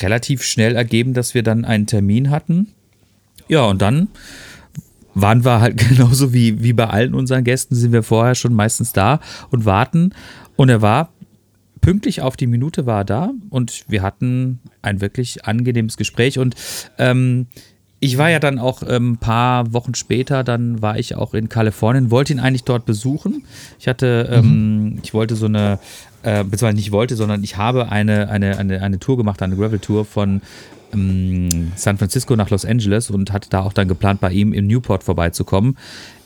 [0.00, 2.68] relativ schnell ergeben, dass wir dann einen Termin hatten.
[3.48, 4.08] Ja, und dann
[5.14, 8.92] waren wir halt genauso wie, wie bei allen unseren Gästen, sind wir vorher schon meistens
[8.92, 9.20] da
[9.50, 10.10] und warten.
[10.56, 11.10] Und er war
[11.80, 16.38] pünktlich auf die Minute war er da und wir hatten ein wirklich angenehmes Gespräch.
[16.38, 16.54] Und
[16.96, 17.48] ähm,
[18.00, 21.48] ich war ja dann auch ein ähm, paar Wochen später, dann war ich auch in
[21.48, 23.44] Kalifornien, wollte ihn eigentlich dort besuchen.
[23.78, 24.86] Ich hatte, ähm, mhm.
[24.86, 25.78] ähm, ich wollte so eine,
[26.22, 30.04] äh, beziehungsweise nicht wollte, sondern ich habe eine, eine, eine, eine Tour gemacht, eine Gravel-Tour
[30.04, 30.40] von
[30.92, 35.02] San Francisco nach Los Angeles und hatte da auch dann geplant, bei ihm in Newport
[35.02, 35.76] vorbeizukommen.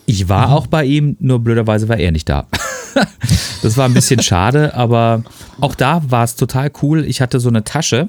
[0.07, 0.53] Ich war mhm.
[0.55, 2.47] auch bei ihm, nur blöderweise war er nicht da.
[3.63, 5.25] das war ein bisschen schade, aber
[5.61, 7.05] auch da war es total cool.
[7.05, 8.09] Ich hatte so eine Tasche,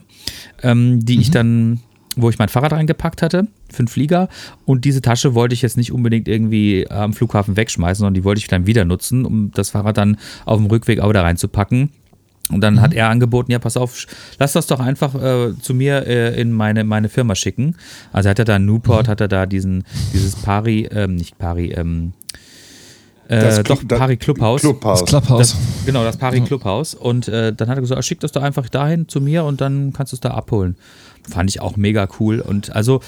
[0.62, 1.22] ähm, die mhm.
[1.22, 1.80] ich dann,
[2.16, 4.30] wo ich mein Fahrrad reingepackt hatte, für den Flieger.
[4.66, 8.40] Und diese Tasche wollte ich jetzt nicht unbedingt irgendwie am Flughafen wegschmeißen, sondern die wollte
[8.40, 11.92] ich dann wieder nutzen, um das Fahrrad dann auf dem Rückweg auch da reinzupacken.
[12.50, 12.82] Und dann mhm.
[12.82, 14.06] hat er angeboten, ja, pass auf,
[14.40, 17.76] lass das doch einfach äh, zu mir äh, in meine, meine Firma schicken.
[18.14, 19.12] Also hat er da in Newport, mhm.
[19.12, 19.84] hat er da diesen,
[20.14, 22.14] dieses Pari, ähm, nicht Pari, ähm,
[23.30, 24.62] Äh, Das doch, Club- Pari Clubhaus.
[24.62, 25.02] Clubhaus.
[25.02, 25.40] Das Clubhouse.
[25.52, 26.94] Das, genau, das Pari Clubhaus.
[26.94, 29.60] Und äh, dann hat er gesagt, ah, schick das doch einfach dahin zu mir und
[29.60, 30.78] dann kannst du es da abholen.
[31.30, 32.40] Fand ich auch mega cool.
[32.40, 33.02] Und also,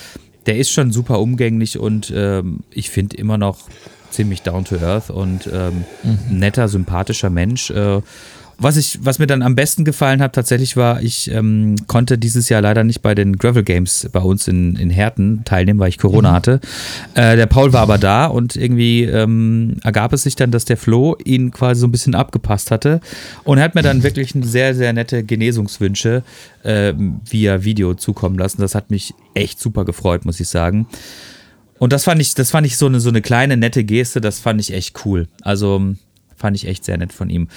[0.45, 3.59] der ist schon super umgänglich und ähm, ich finde immer noch
[4.09, 5.85] ziemlich down to earth und ähm,
[6.29, 7.69] netter, sympathischer Mensch.
[7.69, 8.01] Äh,
[8.59, 12.49] was, ich, was mir dann am besten gefallen hat, tatsächlich war, ich ähm, konnte dieses
[12.49, 15.97] Jahr leider nicht bei den Gravel Games bei uns in, in Herten teilnehmen, weil ich
[15.97, 16.59] Corona hatte.
[17.13, 20.77] Äh, der Paul war aber da und irgendwie ähm, ergab es sich dann, dass der
[20.77, 22.99] Flo ihn quasi so ein bisschen abgepasst hatte.
[23.43, 26.23] Und er hat mir dann wirklich sehr, sehr nette Genesungswünsche
[26.63, 26.93] äh,
[27.29, 28.61] via Video zukommen lassen.
[28.61, 30.87] Das hat mich echt super gefreut, muss ich sagen.
[31.79, 34.39] Und das fand ich, das fand ich so eine, so eine kleine nette Geste, das
[34.39, 35.27] fand ich echt cool.
[35.41, 35.95] Also
[36.39, 37.49] fand ich echt sehr nett von ihm.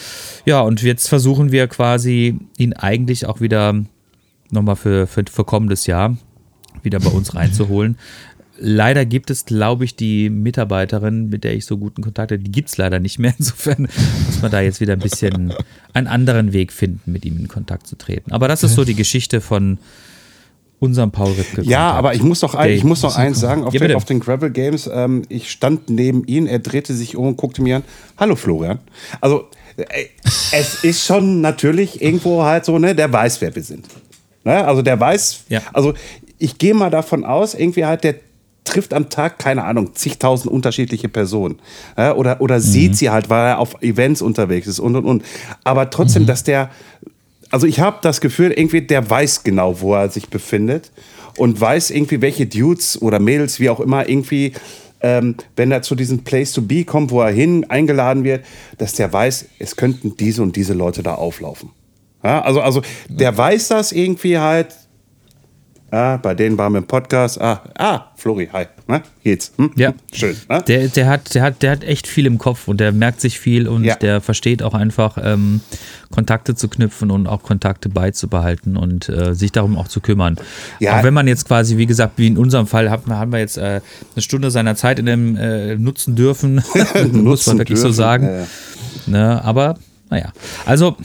[0.45, 3.83] Ja, und jetzt versuchen wir quasi ihn eigentlich auch wieder
[4.51, 6.16] nochmal für, für, für kommendes Jahr
[6.83, 7.97] wieder bei uns reinzuholen.
[8.59, 12.53] Leider gibt es, glaube ich, die Mitarbeiterin, mit der ich so guten Kontakt habe, die
[12.53, 13.35] gibt es leider nicht mehr.
[13.38, 13.88] Insofern
[14.27, 15.53] muss man da jetzt wieder ein bisschen
[15.95, 18.31] einen anderen Weg finden, mit ihm in Kontakt zu treten.
[18.31, 19.79] Aber das ist so die Geschichte von
[20.83, 21.62] unserem Paul Ripke.
[21.62, 21.99] Ja, Kontakt.
[21.99, 24.18] aber ich muss noch, ein, ich muss noch eins sagen, auf, Ja, den, auf den
[24.21, 27.85] Gravel Games, ähm, ich stand neben ihm, er drehte sich um und guckte mir an,
[28.18, 28.79] hallo Florian.
[29.21, 29.45] Also
[29.77, 29.85] äh,
[30.53, 33.87] es ist schon natürlich irgendwo halt so, ne, der weiß, wer wir sind.
[34.45, 34.64] Ne?
[34.64, 35.61] Also der weiß, Ja.
[35.73, 35.95] also
[36.38, 38.16] ich gehe mal davon aus, irgendwie halt, der
[38.64, 41.61] trifft am Tag, keine Ahnung, zigtausend unterschiedliche Personen.
[41.97, 45.25] Ja, oder oder sieht sie halt, weil er auf Events unterwegs ist und und und.
[45.64, 46.71] Aber trotzdem, dass der,
[47.53, 50.91] also ich habe das Gefühl, irgendwie, der weiß genau, wo er sich befindet
[51.37, 54.55] und weiß irgendwie, welche Dudes oder Mädels, wie auch immer, irgendwie,
[55.03, 58.45] ähm, wenn er zu diesem Place to Be kommt, wo er hin eingeladen wird,
[58.79, 61.71] dass der weiß, es könnten diese und diese Leute da auflaufen.
[62.25, 64.69] Ja, also, also der weiß das irgendwie halt.
[65.95, 67.39] Ah, bei denen waren wir im Podcast.
[67.39, 68.65] Ah, ah Flori, hi.
[68.87, 69.53] Na, geht's?
[69.59, 69.73] Hm?
[69.77, 69.93] Ja.
[70.11, 70.35] Schön.
[70.49, 70.63] Ne?
[70.67, 73.39] Der, der, hat, der, hat, der hat echt viel im Kopf und der merkt sich
[73.39, 73.97] viel und Ja.
[73.97, 75.61] der versteht auch einfach, ähm,
[76.11, 80.37] Kontakte zu knüpfen und auch Kontakte beizubehalten und äh, sich darum auch zu kümmern.
[80.81, 80.99] Ja.
[80.99, 83.41] Auch wenn man jetzt quasi, wie gesagt, wie in unserem Fall, haben, wir- haben wir
[83.41, 83.83] jetzt äh,
[84.15, 86.63] eine Stunde seiner Zeit in dem äh, nutzen dürfen,
[87.13, 88.25] muss man wirklich so dürfen, sagen.
[88.29, 88.47] ja, ja.
[89.09, 89.75] Ne, aber,
[90.09, 90.33] naja.
[90.65, 90.97] Also,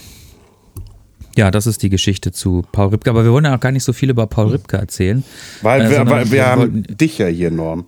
[1.38, 3.10] ja, das ist die Geschichte zu Paul Ripke.
[3.10, 5.24] Aber wir wollen ja auch gar nicht so viel über Paul Ripke erzählen.
[5.62, 7.86] Weil äh, wir, sondern weil wir haben dich ja hier, Norm.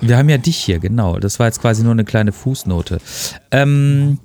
[0.00, 1.18] wir haben ja dich hier, genau.
[1.18, 3.00] Das war jetzt quasi nur eine kleine Fußnote.
[3.50, 4.18] Ähm,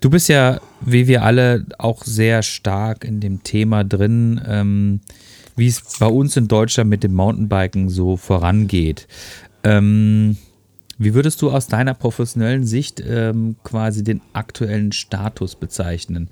[0.00, 5.00] du bist ja, wie wir alle, auch sehr stark in dem Thema drin, ähm,
[5.56, 9.06] wie es bei uns in Deutschland mit dem Mountainbiken so vorangeht.
[9.62, 10.36] Ähm,
[11.02, 16.28] wie würdest du aus deiner professionellen Sicht ähm, quasi den aktuellen Status bezeichnen?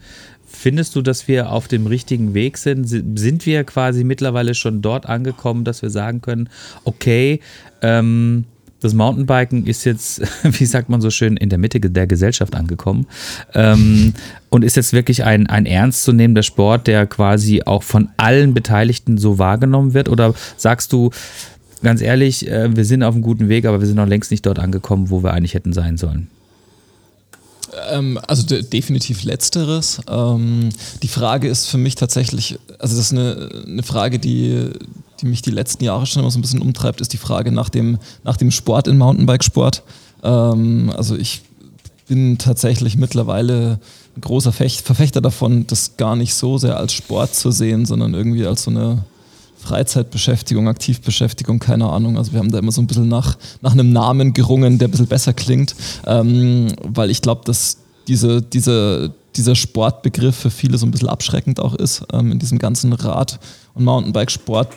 [0.50, 2.84] Findest du, dass wir auf dem richtigen Weg sind?
[2.88, 6.48] Si- Sind wir quasi mittlerweile schon dort angekommen, dass wir sagen können,
[6.84, 7.40] okay,
[7.82, 8.44] ähm,
[8.80, 13.06] das Mountainbiken ist jetzt, wie sagt man so schön, in der Mitte der Gesellschaft angekommen
[13.54, 14.14] ähm,
[14.50, 19.38] und ist jetzt wirklich ein, ein ernstzunehmender Sport, der quasi auch von allen Beteiligten so
[19.38, 20.08] wahrgenommen wird?
[20.08, 21.10] Oder sagst du,
[21.82, 24.46] ganz ehrlich, äh, wir sind auf einem guten Weg, aber wir sind noch längst nicht
[24.46, 26.28] dort angekommen, wo wir eigentlich hätten sein sollen?
[27.90, 30.00] Ähm, also de definitiv letzteres.
[30.08, 30.70] Ähm,
[31.02, 34.70] die Frage ist für mich tatsächlich, also das ist eine, eine Frage, die,
[35.20, 37.68] die mich die letzten Jahre schon immer so ein bisschen umtreibt, ist die Frage nach
[37.68, 39.82] dem, nach dem Sport in Mountainbikesport.
[40.22, 41.42] Ähm, also ich
[42.08, 43.78] bin tatsächlich mittlerweile
[44.16, 48.14] ein großer Fecht Verfechter davon, das gar nicht so sehr als Sport zu sehen, sondern
[48.14, 49.04] irgendwie als so eine
[49.68, 52.16] Freizeitbeschäftigung, Aktivbeschäftigung, keine Ahnung.
[52.16, 54.90] Also wir haben da immer so ein bisschen nach, nach einem Namen gerungen, der ein
[54.90, 55.74] bisschen besser klingt,
[56.06, 57.76] ähm, weil ich glaube, dass
[58.06, 62.58] diese, diese, dieser Sportbegriff für viele so ein bisschen abschreckend auch ist, ähm, in diesem
[62.58, 63.38] ganzen Rad-
[63.74, 64.72] und Mountainbike-Sport,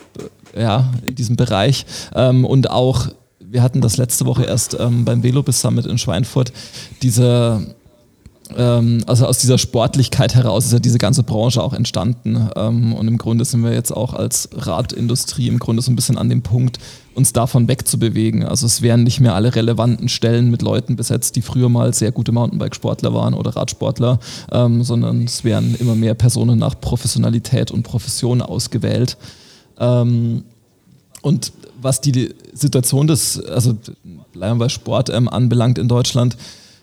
[0.54, 1.86] äh, ja, in diesem Bereich.
[2.14, 3.08] Ähm, und auch,
[3.40, 6.52] wir hatten das letzte Woche erst ähm, beim Velobis Summit in Schweinfurt,
[7.00, 7.74] diese
[8.56, 12.48] ähm, also aus dieser Sportlichkeit heraus ist ja diese ganze Branche auch entstanden.
[12.56, 16.18] Ähm, und im Grunde sind wir jetzt auch als Radindustrie im Grunde so ein bisschen
[16.18, 16.78] an dem Punkt,
[17.14, 18.44] uns davon wegzubewegen.
[18.44, 22.12] Also es werden nicht mehr alle relevanten Stellen mit Leuten besetzt, die früher mal sehr
[22.12, 24.18] gute Mountainbike-Sportler waren oder Radsportler,
[24.50, 29.16] ähm, sondern es werden immer mehr Personen nach Professionalität und Profession ausgewählt.
[29.78, 30.44] Ähm,
[31.20, 33.76] und was die Situation des, also
[34.32, 36.36] bleiben wir Sport ähm, anbelangt in Deutschland,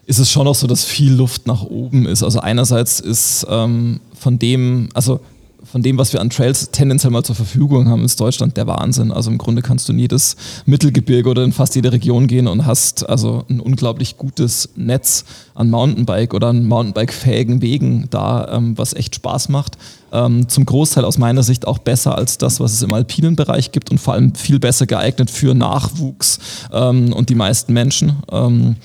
[0.10, 2.24] ist es schon noch so, dass viel Luft nach oben ist.
[2.24, 5.20] Also einerseits ist ähm, von dem, also
[5.64, 9.12] von dem, was wir an Trails tendenziell mal zur Verfügung haben, ist Deutschland der Wahnsinn.
[9.12, 12.66] Also im Grunde kannst du in jedes Mittelgebirge oder in fast jede Region gehen und
[12.66, 18.96] hast also ein unglaublich gutes Netz an Mountainbike oder an Mountainbike-fähigen Wegen da, ähm, was
[18.96, 19.78] echt Spaß macht.
[20.12, 23.72] Ähm, zum Großteil aus meiner Sicht auch besser als das, was es im alpinen Bereich
[23.72, 26.40] gibt und vor allem viel besser geeignet für Nachwuchs
[26.72, 28.18] ähm, und die meisten Menschen.
[28.32, 28.76] Ähm,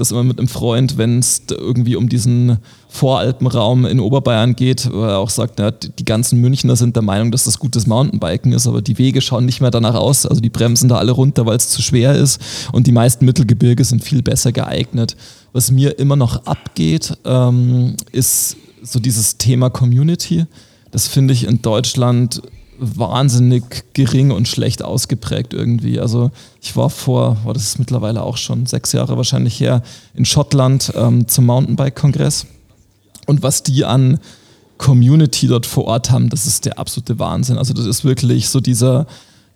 [0.00, 5.02] das immer mit einem Freund, wenn es irgendwie um diesen Voralpenraum in Oberbayern geht, wo
[5.02, 8.66] er auch sagt, ja, die ganzen Münchner sind der Meinung, dass das gutes Mountainbiken ist,
[8.66, 10.26] aber die Wege schauen nicht mehr danach aus.
[10.26, 12.40] Also die bremsen da alle runter, weil es zu schwer ist
[12.72, 15.16] und die meisten Mittelgebirge sind viel besser geeignet.
[15.52, 20.46] Was mir immer noch abgeht, ähm, ist so dieses Thema Community.
[20.90, 22.42] Das finde ich in Deutschland
[22.80, 26.00] wahnsinnig gering und schlecht ausgeprägt irgendwie.
[26.00, 26.30] Also
[26.62, 29.82] ich war vor, war das ist mittlerweile auch schon sechs Jahre wahrscheinlich her,
[30.14, 32.46] in Schottland ähm, zum Mountainbike-Kongress.
[33.26, 34.18] Und was die an
[34.78, 37.58] Community dort vor Ort haben, das ist der absolute Wahnsinn.
[37.58, 39.06] Also das ist wirklich so dieser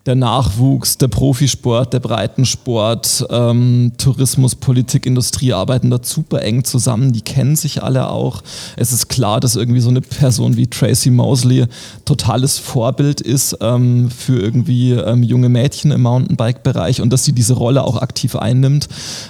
[0.06, 7.12] der Nachwuchs, der Profisport, der Breitensport, ähm, Tourismus, Politik, Industrie arbeiten da super eng zusammen.
[7.12, 8.42] Die kennen sich alle auch.
[8.76, 11.66] Es ist klar, dass irgendwie so eine Person wie Tracy Mosley
[12.04, 17.54] totales Vorbild ist ähm, für irgendwie ähm, junge Mädchen im Mountainbike-Bereich und dass sie diese
[17.54, 18.88] Rolle auch aktiv einnimmt,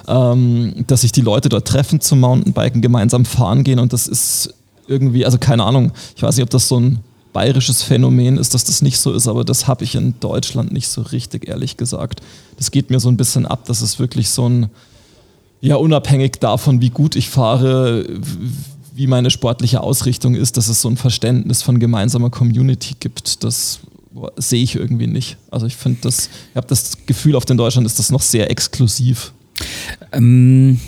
[0.09, 4.53] ähm, dass sich die Leute dort treffen zum Mountainbiken, gemeinsam fahren gehen und das ist
[4.89, 6.99] irgendwie, also keine Ahnung, ich weiß nicht, ob das so ein
[7.35, 10.89] bayerisches Phänomen ist, dass das nicht so ist, aber das habe ich in Deutschland nicht
[10.89, 12.23] so richtig, ehrlich gesagt.
[12.57, 14.71] Das geht mir so ein bisschen ab, dass es wirklich so ein,
[15.61, 18.07] ja, unabhängig davon, wie gut ich fahre,
[18.95, 23.43] wie meine sportliche Ausrichtung ist, dass es so ein Verständnis von gemeinsamer Community gibt.
[23.43, 23.81] Das
[24.37, 25.37] sehe ich irgendwie nicht.
[25.51, 28.51] Also ich finde das, ich habe das Gefühl, auf den Deutschland ist das noch sehr
[28.51, 29.33] exklusiv.
[30.13, 30.81] Ähm,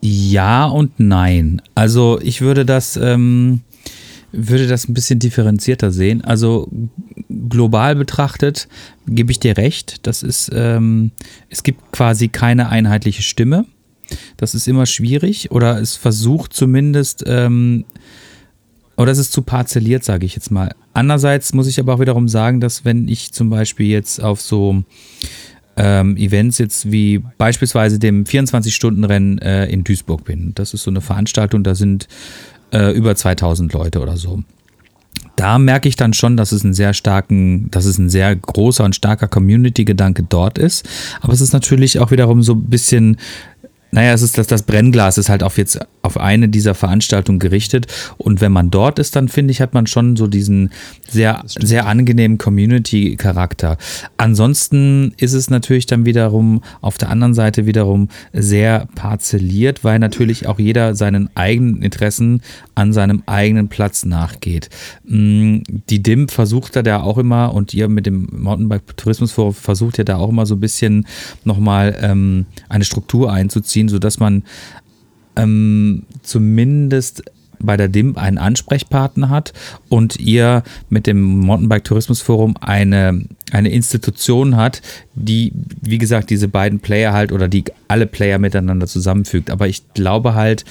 [0.00, 1.62] ja und nein.
[1.76, 3.60] Also ich würde das, ähm,
[4.32, 6.22] würde das ein bisschen differenzierter sehen.
[6.22, 6.68] Also
[7.28, 8.68] global betrachtet
[9.06, 10.06] gebe ich dir recht.
[10.06, 11.10] Das ist, ähm,
[11.48, 13.66] es gibt quasi keine einheitliche Stimme.
[14.36, 17.84] Das ist immer schwierig oder es versucht zumindest, ähm,
[18.96, 20.74] oder es ist zu parzelliert, sage ich jetzt mal.
[20.92, 24.84] Andererseits muss ich aber auch wiederum sagen, dass wenn ich zum Beispiel jetzt auf so
[25.76, 31.00] ähm, Events jetzt wie beispielsweise dem 24-Stunden-Rennen äh, in Duisburg bin, das ist so eine
[31.00, 32.08] Veranstaltung, da sind
[32.72, 34.42] äh, über 2000 Leute oder so.
[35.36, 38.84] Da merke ich dann schon, dass es ein sehr starken, dass es ein sehr großer
[38.84, 40.86] und starker Community-Gedanke dort ist.
[41.22, 43.16] Aber es ist natürlich auch wiederum so ein bisschen
[43.92, 47.86] naja, es ist das, das Brennglas ist halt auf jetzt auf eine dieser Veranstaltungen gerichtet.
[48.16, 50.70] Und wenn man dort ist, dann finde ich, hat man schon so diesen
[51.08, 53.76] sehr, sehr angenehmen Community-Charakter.
[54.16, 60.46] Ansonsten ist es natürlich dann wiederum auf der anderen Seite wiederum sehr parzelliert, weil natürlich
[60.46, 62.42] auch jeder seinen eigenen Interessen
[62.74, 64.70] an seinem eigenen Platz nachgeht.
[65.04, 65.58] Mm,
[65.90, 70.16] die DIM versucht da auch immer und ihr mit dem Mountainbike Tourismusforum versucht ja da
[70.16, 71.06] auch immer so ein bisschen
[71.44, 74.42] nochmal ähm, eine Struktur einzuziehen ziehen, sodass man
[75.36, 77.22] ähm, zumindest
[77.62, 79.52] bei der DIM einen Ansprechpartner hat
[79.90, 84.80] und ihr mit dem Mountainbike Tourismus Forum eine, eine Institution hat,
[85.14, 89.50] die, wie gesagt, diese beiden Player halt oder die alle Player miteinander zusammenfügt.
[89.50, 90.64] Aber ich glaube halt,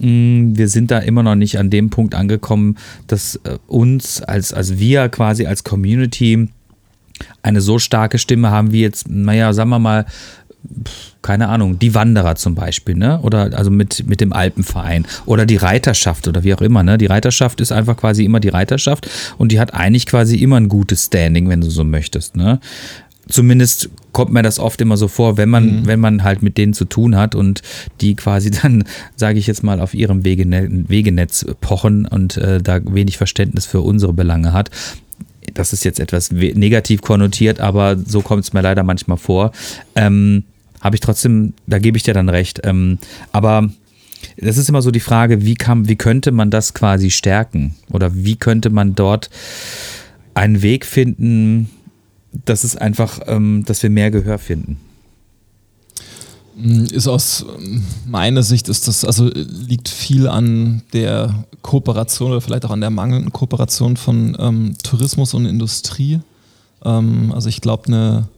[0.00, 4.52] mm, wir sind da immer noch nicht an dem Punkt angekommen, dass äh, uns als,
[4.52, 6.48] als wir quasi als Community
[7.42, 10.06] eine so starke Stimme haben wie jetzt, naja, sagen wir mal,
[11.22, 13.20] keine Ahnung, die Wanderer zum Beispiel, ne?
[13.20, 16.98] Oder also mit, mit dem Alpenverein oder die Reiterschaft oder wie auch immer, ne?
[16.98, 20.68] Die Reiterschaft ist einfach quasi immer die Reiterschaft und die hat eigentlich quasi immer ein
[20.68, 22.60] gutes Standing, wenn du so möchtest, ne?
[23.28, 25.86] Zumindest kommt mir das oft immer so vor, wenn man, mhm.
[25.86, 27.62] wenn man halt mit denen zu tun hat und
[28.00, 28.84] die quasi dann,
[29.16, 34.12] sage ich jetzt mal, auf ihrem Wegenetz pochen und äh, da wenig Verständnis für unsere
[34.12, 34.70] Belange hat,
[35.54, 39.52] das ist jetzt etwas negativ konnotiert, aber so kommt es mir leider manchmal vor.
[39.94, 40.44] Ähm,
[40.86, 42.60] habe ich trotzdem, da gebe ich dir dann recht.
[42.64, 42.98] Ähm,
[43.32, 43.68] aber
[44.38, 47.74] das ist immer so die Frage, wie, kann, wie könnte man das quasi stärken?
[47.90, 49.30] Oder wie könnte man dort
[50.34, 51.70] einen Weg finden,
[52.44, 54.78] dass es einfach, ähm, dass wir mehr Gehör finden?
[56.90, 57.44] Ist aus
[58.06, 62.88] meiner Sicht ist das, also liegt viel an der Kooperation oder vielleicht auch an der
[62.88, 66.20] mangelnden Kooperation von ähm, Tourismus und Industrie.
[66.82, 68.28] Ähm, also ich glaube, eine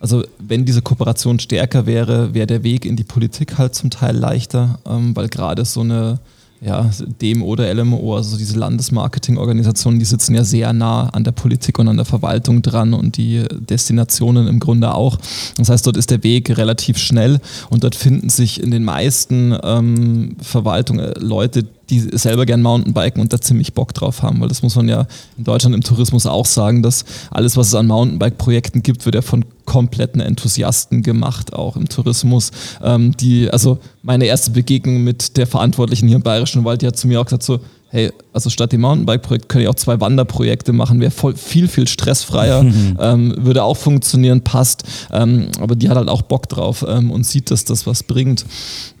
[0.00, 4.16] also wenn diese Kooperation stärker wäre, wäre der Weg in die Politik halt zum Teil
[4.16, 6.18] leichter, ähm, weil gerade so eine
[6.60, 11.78] ja, DEM oder LMO, also diese Landesmarketingorganisationen, die sitzen ja sehr nah an der Politik
[11.78, 15.18] und an der Verwaltung dran und die Destinationen im Grunde auch.
[15.56, 19.56] Das heißt, dort ist der Weg relativ schnell und dort finden sich in den meisten
[19.62, 24.62] ähm, Verwaltungen Leute, die selber gern Mountainbiken und da ziemlich Bock drauf haben, weil das
[24.62, 28.82] muss man ja in Deutschland im Tourismus auch sagen, dass alles, was es an Mountainbike-Projekten
[28.82, 32.50] gibt, wird ja von kompletten Enthusiasten gemacht, auch im Tourismus.
[32.82, 36.96] Ähm, die, also meine erste Begegnung mit der Verantwortlichen hier im Bayerischen Wald, die hat
[36.96, 37.60] zu mir auch gesagt so,
[37.90, 41.88] hey, also statt dem Mountainbike-Projekt können ich auch zwei Wanderprojekte machen, wäre voll viel, viel
[41.88, 42.60] stressfreier,
[43.00, 44.84] ähm, würde auch funktionieren, passt.
[45.12, 48.44] Ähm, aber die hat halt auch Bock drauf ähm, und sieht, dass das was bringt.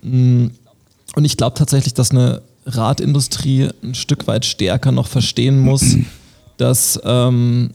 [0.02, 0.46] Mm,
[1.14, 5.96] und ich glaube tatsächlich, dass eine Radindustrie ein Stück weit stärker noch verstehen muss,
[6.56, 7.70] dass, ähm,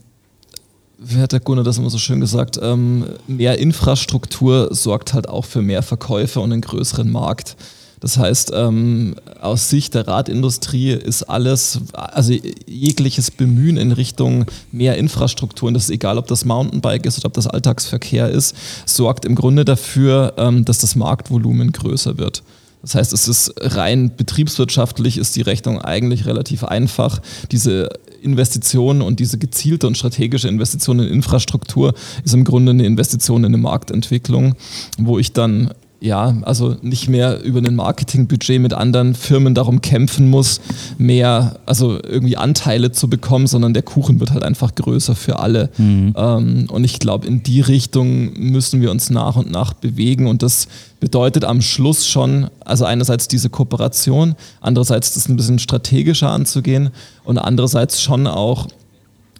[0.98, 5.44] wie hat der Gunnar das immer so schön gesagt, ähm, mehr Infrastruktur sorgt halt auch
[5.44, 7.56] für mehr Verkäufe und einen größeren Markt.
[8.04, 12.34] Das heißt, ähm, aus Sicht der Radindustrie ist alles, also
[12.66, 17.28] jegliches Bemühen in Richtung mehr Infrastruktur, und das ist egal, ob das Mountainbike ist oder
[17.28, 22.42] ob das Alltagsverkehr ist, sorgt im Grunde dafür, ähm, dass das Marktvolumen größer wird.
[22.84, 27.22] Das heißt, es ist rein betriebswirtschaftlich ist die Rechnung eigentlich relativ einfach.
[27.50, 27.88] Diese
[28.20, 33.54] Investition und diese gezielte und strategische Investition in Infrastruktur ist im Grunde eine Investition in
[33.54, 34.54] eine Marktentwicklung,
[34.98, 35.70] wo ich dann
[36.04, 40.60] ja, also nicht mehr über ein Marketingbudget mit anderen Firmen darum kämpfen muss,
[40.98, 45.70] mehr, also irgendwie Anteile zu bekommen, sondern der Kuchen wird halt einfach größer für alle.
[45.78, 46.12] Mhm.
[46.14, 50.42] Ähm, und ich glaube, in die Richtung müssen wir uns nach und nach bewegen und
[50.42, 50.68] das
[51.00, 56.90] bedeutet am Schluss schon, also einerseits diese Kooperation, andererseits das ein bisschen strategischer anzugehen
[57.24, 58.68] und andererseits schon auch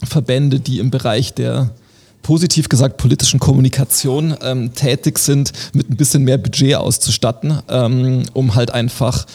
[0.03, 1.73] Verbände, die im Bereich der
[2.25, 8.57] positiv gesagt politischen Kommunikation ähm, tätig sind, mit ein bisschen mehr Budget auszustatten, ähm, um
[8.57, 9.27] halt einfach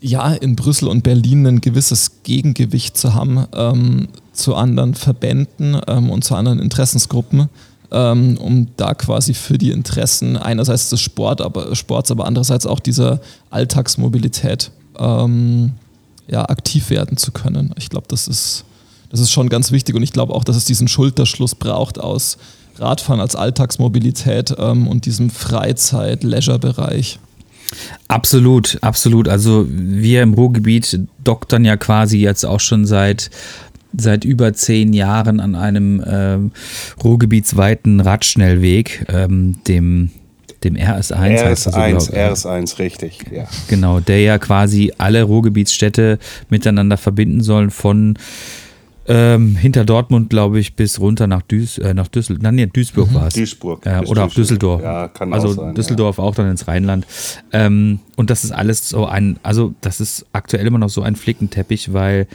[0.00, 6.10] ja in Brüssel und Berlin ein gewisses Gegengewicht zu haben ähm, zu anderen Verbänden ähm,
[6.10, 7.48] und zu anderen Interessensgruppen,
[7.90, 12.80] ähm, um da quasi für die Interessen einerseits des Sport, aber, Sports, aber andererseits auch
[12.80, 15.72] dieser Alltagsmobilität ähm,
[16.28, 17.74] ja, aktiv werden zu können.
[17.76, 18.64] Ich glaube, das ist
[19.10, 22.38] das ist schon ganz wichtig und ich glaube auch, dass es diesen Schulterschluss braucht aus
[22.78, 27.18] Radfahren als Alltagsmobilität ähm, und diesem Freizeit-Leisure-Bereich.
[28.08, 29.28] Absolut, absolut.
[29.28, 33.30] Also wir im Ruhrgebiet doktern ja quasi jetzt auch schon seit
[33.96, 36.52] seit über zehn Jahren an einem ähm,
[37.02, 40.10] ruhrgebietsweiten Radschnellweg, ähm, dem
[40.62, 41.14] dem RS1.
[41.14, 43.46] RS1, so, RS1, richtig, ja.
[43.68, 46.18] Genau, der ja quasi alle Ruhrgebietsstädte
[46.50, 48.18] miteinander verbinden soll von
[49.10, 52.44] ähm, hinter Dortmund, glaube ich, bis runter nach, Duis, äh, nach Düsseldorf.
[52.44, 53.14] Nein, nee, Duisburg mhm.
[53.14, 53.34] war es.
[53.34, 53.84] Duisburg.
[53.84, 54.82] Äh, oder auch Düsseldorf.
[54.82, 56.24] Ja, kann also auch sein, Düsseldorf ja.
[56.24, 57.06] auch dann ins Rheinland.
[57.52, 61.16] Ähm, und das ist alles so ein, also das ist aktuell immer noch so ein
[61.16, 62.28] Flickenteppich, weil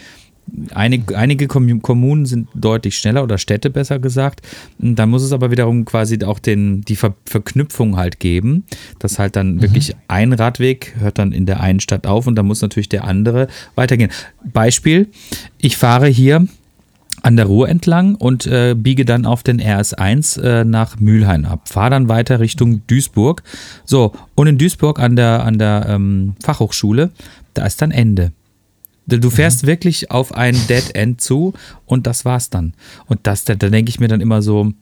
[0.76, 4.42] Einige, einige Kommunen sind deutlich schneller oder Städte besser gesagt.
[4.78, 8.64] Da muss es aber wiederum quasi auch den, die Ver Verknüpfung halt geben,
[9.00, 9.62] dass halt dann mhm.
[9.64, 13.06] wirklich ein Radweg hört dann in der einen Stadt auf und dann muss natürlich der
[13.06, 14.12] andere weitergehen.
[14.54, 15.10] Beispiel,
[15.58, 16.48] ich fahre hier
[17.26, 21.68] an der Ruhr entlang und äh, biege dann auf den RS1 äh, nach Mülheim ab.
[21.68, 23.42] Fahre dann weiter Richtung Duisburg.
[23.84, 27.10] So, und in Duisburg an der, an der ähm, Fachhochschule,
[27.56, 28.32] da ist dann Ende.
[29.08, 29.68] Du fährst mhm.
[29.68, 31.54] wirklich auf ein Dead End zu
[31.88, 32.74] und das war's dann.
[33.08, 34.74] Und das, da, da denke ich mir dann immer so,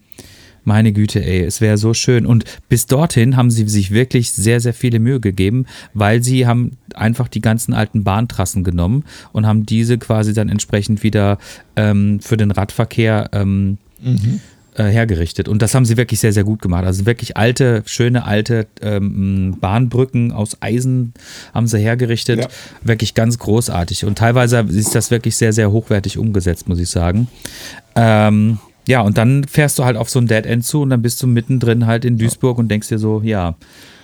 [0.64, 2.26] meine Güte, ey, es wäre so schön.
[2.26, 6.78] Und bis dorthin haben sie sich wirklich sehr, sehr viele Mühe gegeben, weil sie haben
[6.94, 11.38] einfach die ganzen alten Bahntrassen genommen und haben diese quasi dann entsprechend wieder
[11.76, 14.40] ähm, für den Radverkehr ähm, mhm
[14.76, 15.48] äh, hergerichtet.
[15.48, 16.86] Und das haben sie wirklich sehr, sehr gut gemacht.
[16.86, 21.14] Also wirklich alte, schöne alte ähm, Bahnbrücken aus Eisen
[21.54, 22.40] haben sie hergerichtet.
[22.40, 22.48] Ja.
[22.82, 24.06] Wirklich ganz großartig.
[24.06, 27.28] Und teilweise ist das wirklich sehr, sehr hochwertig umgesetzt, muss ich sagen.
[27.96, 31.02] Ähm, ja, und dann fährst du halt auf so ein Dead End zu und dann
[31.02, 33.56] bist du mittendrin halt in Duisburg und denkst dir so, ja,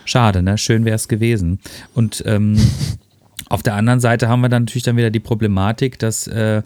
[0.05, 0.57] schade, ne?
[0.57, 1.59] Schön wäre es gewesen.
[1.93, 2.57] Und ähm,
[3.49, 6.61] auf der anderen Seite haben wir dann natürlich dann wieder die Problematik, dass äh,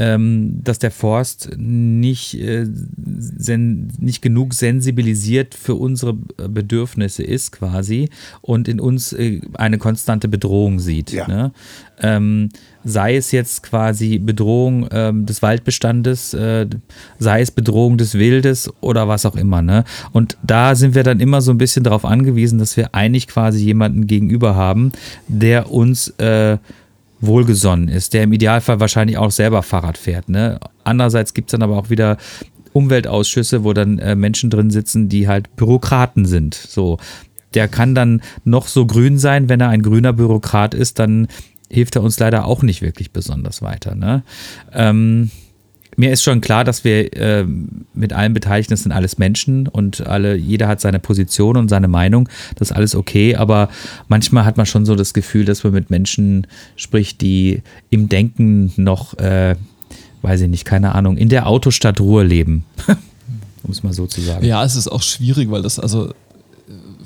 [0.00, 8.08] ähm, dass der Forst nicht, äh, sen, nicht genug sensibilisiert für unsere Bedürfnisse ist quasi
[8.40, 11.12] und in uns äh, eine konstante Bedrohung sieht.
[11.12, 11.28] Ja.
[11.28, 11.52] Ne?
[12.00, 12.48] Ähm,
[12.82, 16.66] sei es jetzt quasi Bedrohung ähm, des Waldbestandes, äh,
[17.18, 19.60] sei es Bedrohung des Wildes oder was auch immer.
[19.60, 19.84] Ne?
[20.12, 23.62] Und da sind wir dann immer so ein bisschen darauf angewiesen, dass wir eigentlich quasi
[23.62, 24.92] jemanden gegenüber haben,
[25.28, 26.56] der uns äh,
[27.20, 30.28] wohlgesonnen ist, der im Idealfall wahrscheinlich auch selber Fahrrad fährt.
[30.28, 30.58] Ne?
[30.84, 32.16] Andererseits gibt es dann aber auch wieder
[32.72, 36.54] Umweltausschüsse, wo dann äh, Menschen drin sitzen, die halt Bürokraten sind.
[36.54, 36.98] So,
[37.54, 41.28] der kann dann noch so grün sein, wenn er ein grüner Bürokrat ist, dann
[41.68, 43.94] hilft er uns leider auch nicht wirklich besonders weiter.
[43.94, 44.22] Ne?
[44.72, 45.30] Ähm,
[45.96, 47.44] mir ist schon klar, dass wir äh,
[47.94, 52.28] mit allen Beteiligten, sind alles Menschen und alle, jeder hat seine Position und seine Meinung.
[52.56, 53.68] Das ist alles okay, aber
[54.08, 58.72] manchmal hat man schon so das Gefühl, dass man mit Menschen spricht, die im Denken
[58.76, 59.56] noch, äh,
[60.22, 62.64] weiß ich nicht, keine Ahnung, in der Autostadt Ruhe leben.
[63.62, 64.44] um es mal so zu sagen.
[64.44, 66.12] Ja, es ist auch schwierig, weil das, also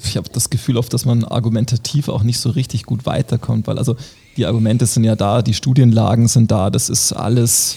[0.05, 3.79] ich habe das Gefühl oft, dass man argumentativ auch nicht so richtig gut weiterkommt, weil
[3.79, 3.97] also
[4.37, 7.77] die Argumente sind ja da, die Studienlagen sind da, das ist alles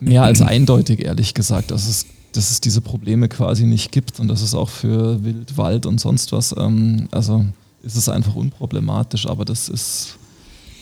[0.00, 4.28] mehr als eindeutig, ehrlich gesagt, dass es, dass es diese Probleme quasi nicht gibt und
[4.28, 7.44] dass es auch für Wild, Wald und sonst was, ähm, also
[7.82, 10.16] ist es einfach unproblematisch, aber das ist,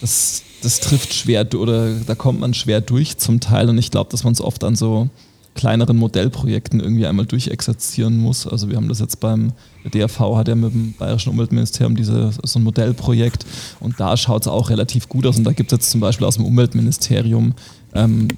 [0.00, 4.10] das, das trifft schwer oder da kommt man schwer durch zum Teil und ich glaube,
[4.10, 5.08] dass man es oft an so
[5.54, 8.46] kleineren Modellprojekten irgendwie einmal durchexerzieren muss.
[8.46, 9.52] Also wir haben das jetzt beim
[9.92, 13.44] DRV hat ja mit dem Bayerischen Umweltministerium diese, so ein Modellprojekt
[13.80, 16.26] und da schaut es auch relativ gut aus und da gibt es jetzt zum Beispiel
[16.26, 17.54] aus dem Umweltministerium
[17.94, 18.28] ähm,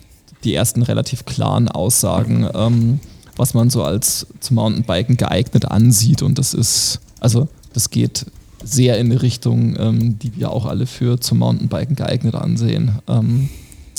[0.45, 3.01] die ersten relativ klaren Aussagen, ähm,
[3.37, 8.27] was man so als zum Mountainbiken geeignet ansieht und das ist, also das geht
[8.63, 12.99] sehr in die Richtung, ähm, die wir auch alle für zum Mountainbiken geeignet ansehen.
[13.09, 13.49] Ähm,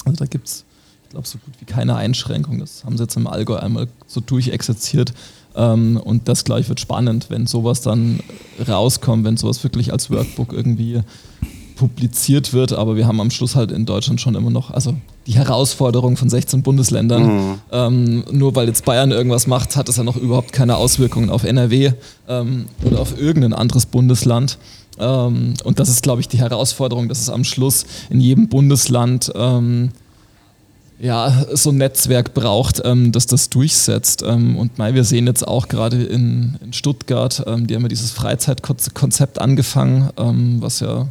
[0.06, 0.66] also da gibt es
[1.16, 2.60] glaube, so gut wie keine Einschränkung.
[2.60, 5.14] Das haben sie jetzt im Allgäu einmal so durchexerziert.
[5.56, 8.20] Ähm, und das, glaube ich, wird spannend, wenn sowas dann
[8.68, 11.02] rauskommt, wenn sowas wirklich als Workbook irgendwie
[11.78, 12.74] publiziert wird.
[12.74, 14.96] Aber wir haben am Schluss halt in Deutschland schon immer noch, also
[15.28, 17.24] die Herausforderung von 16 Bundesländern.
[17.24, 17.60] Mhm.
[17.72, 21.44] Ähm, nur weil jetzt Bayern irgendwas macht, hat es ja noch überhaupt keine Auswirkungen auf
[21.44, 21.94] NRW
[22.28, 24.58] ähm, oder auf irgendein anderes Bundesland.
[25.00, 29.32] Ähm, und das ist, glaube ich, die Herausforderung, dass es am Schluss in jedem Bundesland
[29.36, 29.92] ähm,
[31.00, 34.24] ja, so ein Netzwerk braucht, ähm, das das durchsetzt.
[34.26, 37.90] Ähm, und Mai, wir sehen jetzt auch gerade in, in Stuttgart, ähm, die haben ja
[37.90, 41.08] dieses Freizeitkonzept angefangen, ähm, was ja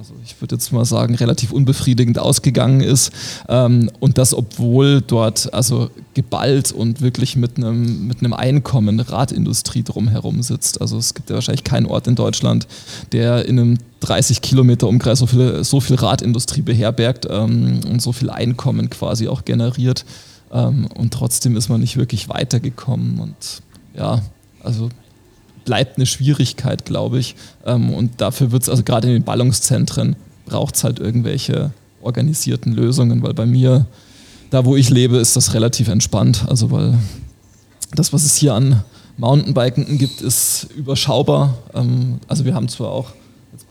[0.00, 3.12] also ich würde jetzt mal sagen, relativ unbefriedigend ausgegangen ist.
[3.50, 9.82] Ähm, und das, obwohl dort also geballt und wirklich mit einem, mit einem Einkommen Radindustrie
[9.82, 10.80] drumherum sitzt.
[10.80, 12.66] Also es gibt ja wahrscheinlich keinen Ort in Deutschland,
[13.12, 18.12] der in einem 30 Kilometer Umkreis so viel, so viel Radindustrie beherbergt ähm, und so
[18.12, 20.06] viel Einkommen quasi auch generiert.
[20.50, 23.20] Ähm, und trotzdem ist man nicht wirklich weitergekommen.
[23.20, 23.60] Und
[23.94, 24.22] ja,
[24.64, 24.88] also
[25.64, 27.36] bleibt eine Schwierigkeit, glaube ich.
[27.64, 32.72] Ähm, und dafür wird es, also gerade in den Ballungszentren, braucht es halt irgendwelche organisierten
[32.72, 33.86] Lösungen, weil bei mir,
[34.50, 36.44] da wo ich lebe, ist das relativ entspannt.
[36.48, 36.94] Also weil
[37.94, 38.82] das, was es hier an
[39.16, 41.58] Mountainbiken gibt, ist überschaubar.
[41.74, 43.12] Ähm, also wir haben zwar auch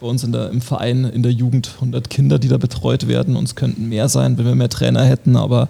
[0.00, 3.36] bei uns der, im Verein in der Jugend 100 Kinder, die da betreut werden.
[3.36, 5.68] und es könnten mehr sein, wenn wir mehr Trainer hätten, aber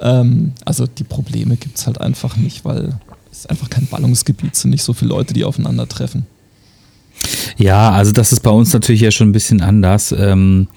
[0.00, 3.00] ähm, also die Probleme gibt es halt einfach nicht, weil
[3.32, 6.26] ist einfach kein Ballungsgebiet, sind nicht so viele Leute, die aufeinandertreffen.
[7.56, 10.12] Ja, also das ist bei uns natürlich ja schon ein bisschen anders.
[10.12, 10.68] Ähm,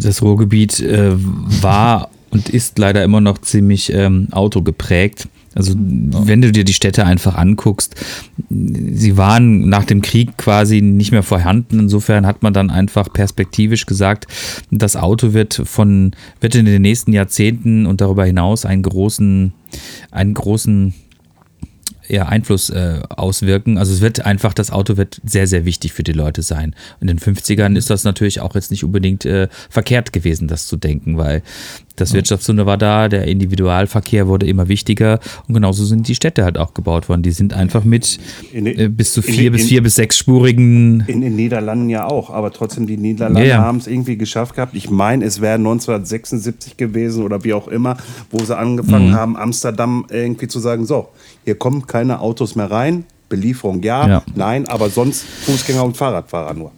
[0.00, 5.28] das Ruhrgebiet äh, war und ist leider immer noch ziemlich ähm, autogeprägt.
[5.54, 7.94] Also wenn du dir die Städte einfach anguckst,
[8.50, 11.78] sie waren nach dem Krieg quasi nicht mehr vorhanden.
[11.78, 14.26] Insofern hat man dann einfach perspektivisch gesagt,
[14.72, 19.52] das Auto wird von wird in den nächsten Jahrzehnten und darüber hinaus einen großen
[20.10, 20.92] einen großen
[22.08, 23.78] eher Einfluss äh, auswirken.
[23.78, 26.74] Also es wird einfach, das Auto wird sehr, sehr wichtig für die Leute sein.
[27.00, 30.76] In den 50ern ist das natürlich auch jetzt nicht unbedingt äh, verkehrt gewesen, das zu
[30.76, 31.42] denken, weil
[31.96, 36.58] das Wirtschaftswunder war da, der Individualverkehr wurde immer wichtiger und genauso sind die Städte halt
[36.58, 37.22] auch gebaut worden.
[37.22, 38.18] Die sind einfach mit
[38.52, 41.04] in, äh, bis zu vier in, bis vier bis sechsspurigen.
[41.06, 43.58] In den Niederlanden ja auch, aber trotzdem die Niederlande ja, ja.
[43.58, 44.74] haben es irgendwie geschafft gehabt.
[44.74, 47.96] Ich meine, es wäre 1976 gewesen oder wie auch immer,
[48.30, 49.14] wo sie angefangen mhm.
[49.14, 51.10] haben, Amsterdam irgendwie zu sagen, so,
[51.44, 54.22] hier kommen keine Autos mehr rein, Belieferung ja, ja.
[54.34, 56.72] nein, aber sonst Fußgänger und Fahrradfahrer nur.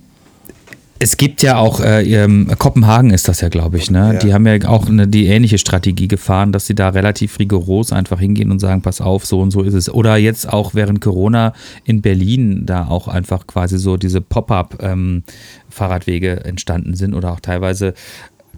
[0.99, 4.15] Es gibt ja auch, äh, ähm, Kopenhagen ist das ja, glaube ich, ne?
[4.15, 4.19] Ja.
[4.19, 8.19] Die haben ja auch eine, die ähnliche Strategie gefahren, dass sie da relativ rigoros einfach
[8.19, 9.93] hingehen und sagen, pass auf, so und so ist es.
[9.93, 11.53] Oder jetzt auch während Corona
[11.85, 17.95] in Berlin da auch einfach quasi so diese Pop-up-Fahrradwege ähm, entstanden sind oder auch teilweise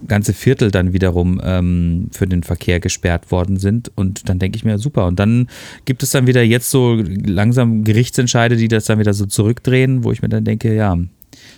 [0.07, 3.91] ganze Viertel dann wiederum ähm, für den Verkehr gesperrt worden sind.
[3.95, 5.07] Und dann denke ich mir, super.
[5.07, 5.47] Und dann
[5.85, 10.11] gibt es dann wieder jetzt so langsam Gerichtsentscheide, die das dann wieder so zurückdrehen, wo
[10.11, 10.97] ich mir dann denke, ja,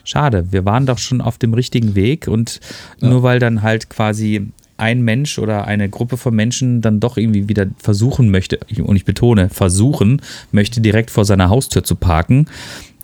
[0.03, 2.59] schade, wir waren doch schon auf dem richtigen Weg und
[2.99, 3.09] ja.
[3.09, 4.47] nur weil dann halt quasi
[4.77, 9.05] ein Mensch oder eine Gruppe von Menschen dann doch irgendwie wieder versuchen möchte, und ich
[9.05, 10.21] betone, versuchen
[10.51, 12.47] möchte, direkt vor seiner Haustür zu parken,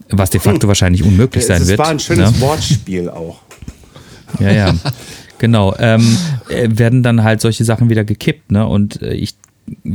[0.10, 0.68] was de facto hm.
[0.70, 1.80] wahrscheinlich unmöglich sein das wird.
[1.80, 2.42] Das war ein schönes ne?
[2.42, 3.42] Wortspiel auch.
[4.42, 4.76] Ja, ja.
[5.38, 5.74] Genau.
[5.80, 6.18] Ähm,
[6.50, 8.68] äh, werden dann halt solche Sachen wieder gekippt, ne?
[8.68, 9.36] Und äh, ich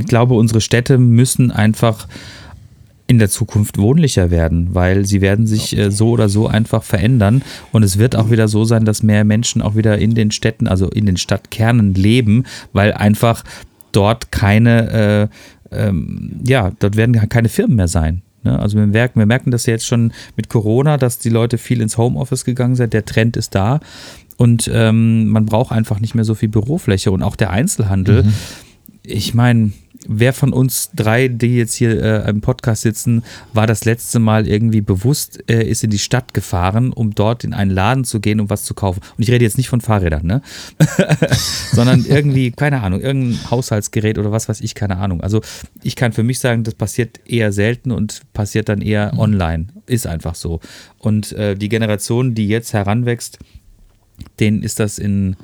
[0.06, 2.08] glaube, unsere Städte müssen einfach
[3.12, 7.42] in der Zukunft wohnlicher werden, weil sie werden sich äh, so oder so einfach verändern
[7.70, 10.66] und es wird auch wieder so sein, dass mehr Menschen auch wieder in den Städten,
[10.66, 13.44] also in den Stadtkernen leben, weil einfach
[13.92, 15.28] dort keine,
[15.70, 18.22] äh, ähm, ja, dort werden keine Firmen mehr sein.
[18.44, 18.58] Ne?
[18.58, 21.98] Also wir merken, wir merken das jetzt schon mit Corona, dass die Leute viel ins
[21.98, 22.94] Homeoffice gegangen sind.
[22.94, 23.80] Der Trend ist da
[24.38, 28.22] und ähm, man braucht einfach nicht mehr so viel Bürofläche und auch der Einzelhandel.
[28.22, 28.32] Mhm.
[29.02, 29.72] Ich meine,
[30.08, 33.22] wer von uns drei, die jetzt hier äh, im Podcast sitzen,
[33.52, 37.54] war das letzte Mal irgendwie bewusst, äh, ist in die Stadt gefahren, um dort in
[37.54, 39.00] einen Laden zu gehen, um was zu kaufen.
[39.16, 40.42] Und ich rede jetzt nicht von Fahrrädern, ne?
[41.72, 45.20] Sondern irgendwie, keine Ahnung, irgendein Haushaltsgerät oder was weiß ich, keine Ahnung.
[45.20, 45.40] Also
[45.82, 49.18] ich kann für mich sagen, das passiert eher selten und passiert dann eher mhm.
[49.18, 49.66] online.
[49.86, 50.60] Ist einfach so.
[50.98, 53.38] Und äh, die Generation, die jetzt heranwächst,
[54.40, 55.36] denen ist das in,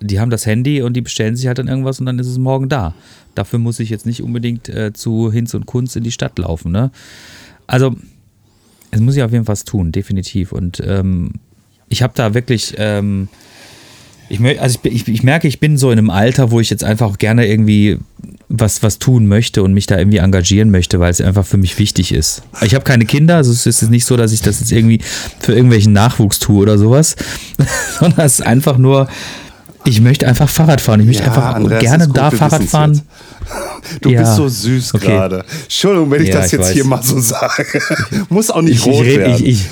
[0.00, 2.38] die haben das Handy und die bestellen sich halt dann irgendwas und dann ist es
[2.38, 2.94] morgen da.
[3.36, 6.72] Dafür muss ich jetzt nicht unbedingt äh, zu Hinz und Kunst in die Stadt laufen.
[6.72, 6.90] Ne?
[7.66, 7.94] Also,
[8.90, 10.52] es muss ich auf jeden Fall was tun, definitiv.
[10.52, 11.32] Und ähm,
[11.88, 13.28] ich habe da wirklich, ähm,
[14.28, 16.82] ich, also ich, ich, ich, merke, ich bin so in einem Alter, wo ich jetzt
[16.82, 17.98] einfach gerne irgendwie
[18.48, 21.78] was, was tun möchte und mich da irgendwie engagieren möchte, weil es einfach für mich
[21.78, 22.42] wichtig ist.
[22.62, 25.00] Ich habe keine Kinder, also es ist nicht so, dass ich das jetzt irgendwie
[25.40, 27.16] für irgendwelchen Nachwuchs tue oder sowas,
[27.98, 29.08] sondern es ist einfach nur,
[29.86, 31.00] ich möchte einfach Fahrrad fahren.
[31.00, 33.00] Ich möchte ja, einfach Andreas, gerne gut, da Fahrrad fahren.
[34.00, 34.20] Du ja.
[34.20, 35.06] bist so süß okay.
[35.06, 35.44] gerade.
[35.62, 37.64] Entschuldigung, wenn ich ja, das jetzt ich hier mal so sage.
[38.28, 39.44] Muss auch nicht ich, rot ich red, werden.
[39.44, 39.66] Ich, ich,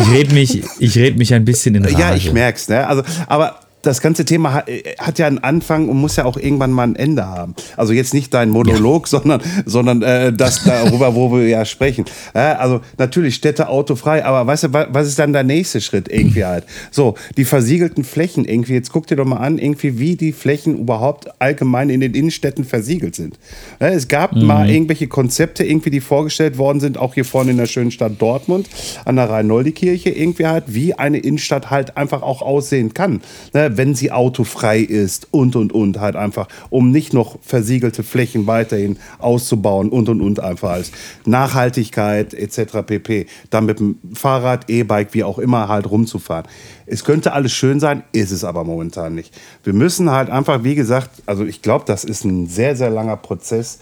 [0.00, 1.98] ich rede mich, red mich ein bisschen in Rage.
[1.98, 2.68] Ja, ich merk's.
[2.68, 2.86] Ne?
[2.86, 4.68] Also, aber das ganze Thema hat,
[4.98, 7.54] hat, ja einen Anfang und muss ja auch irgendwann mal ein Ende haben.
[7.76, 9.18] Also jetzt nicht dein Monolog, ja.
[9.18, 12.04] sondern, sondern äh, das darüber, wo wir ja sprechen.
[12.34, 16.44] Ja, also natürlich Städte autofrei, aber weißt du, was ist dann der nächste Schritt irgendwie
[16.44, 16.64] halt?
[16.90, 20.78] So, die versiegelten Flächen irgendwie, jetzt guck dir doch mal an, irgendwie, wie die Flächen
[20.78, 23.38] überhaupt allgemein in den Innenstädten versiegelt sind.
[23.80, 24.46] Ja, es gab mhm.
[24.46, 28.12] mal irgendwelche Konzepte irgendwie, die vorgestellt worden sind, auch hier vorne in der schönen Stadt
[28.18, 28.68] Dortmund,
[29.04, 33.20] an der Rhein-Noldi-Kirche irgendwie halt, wie eine Innenstadt halt einfach auch aussehen kann.
[33.52, 33.75] Ne?
[33.76, 38.98] Wenn sie autofrei ist und und und halt einfach, um nicht noch versiegelte Flächen weiterhin
[39.18, 40.92] auszubauen und und und einfach als
[41.24, 42.82] Nachhaltigkeit etc.
[42.86, 43.26] pp.
[43.50, 46.46] Dann mit dem Fahrrad, E-Bike, wie auch immer halt rumzufahren.
[46.86, 49.34] Es könnte alles schön sein, ist es aber momentan nicht.
[49.64, 53.16] Wir müssen halt einfach, wie gesagt, also ich glaube, das ist ein sehr, sehr langer
[53.16, 53.78] Prozess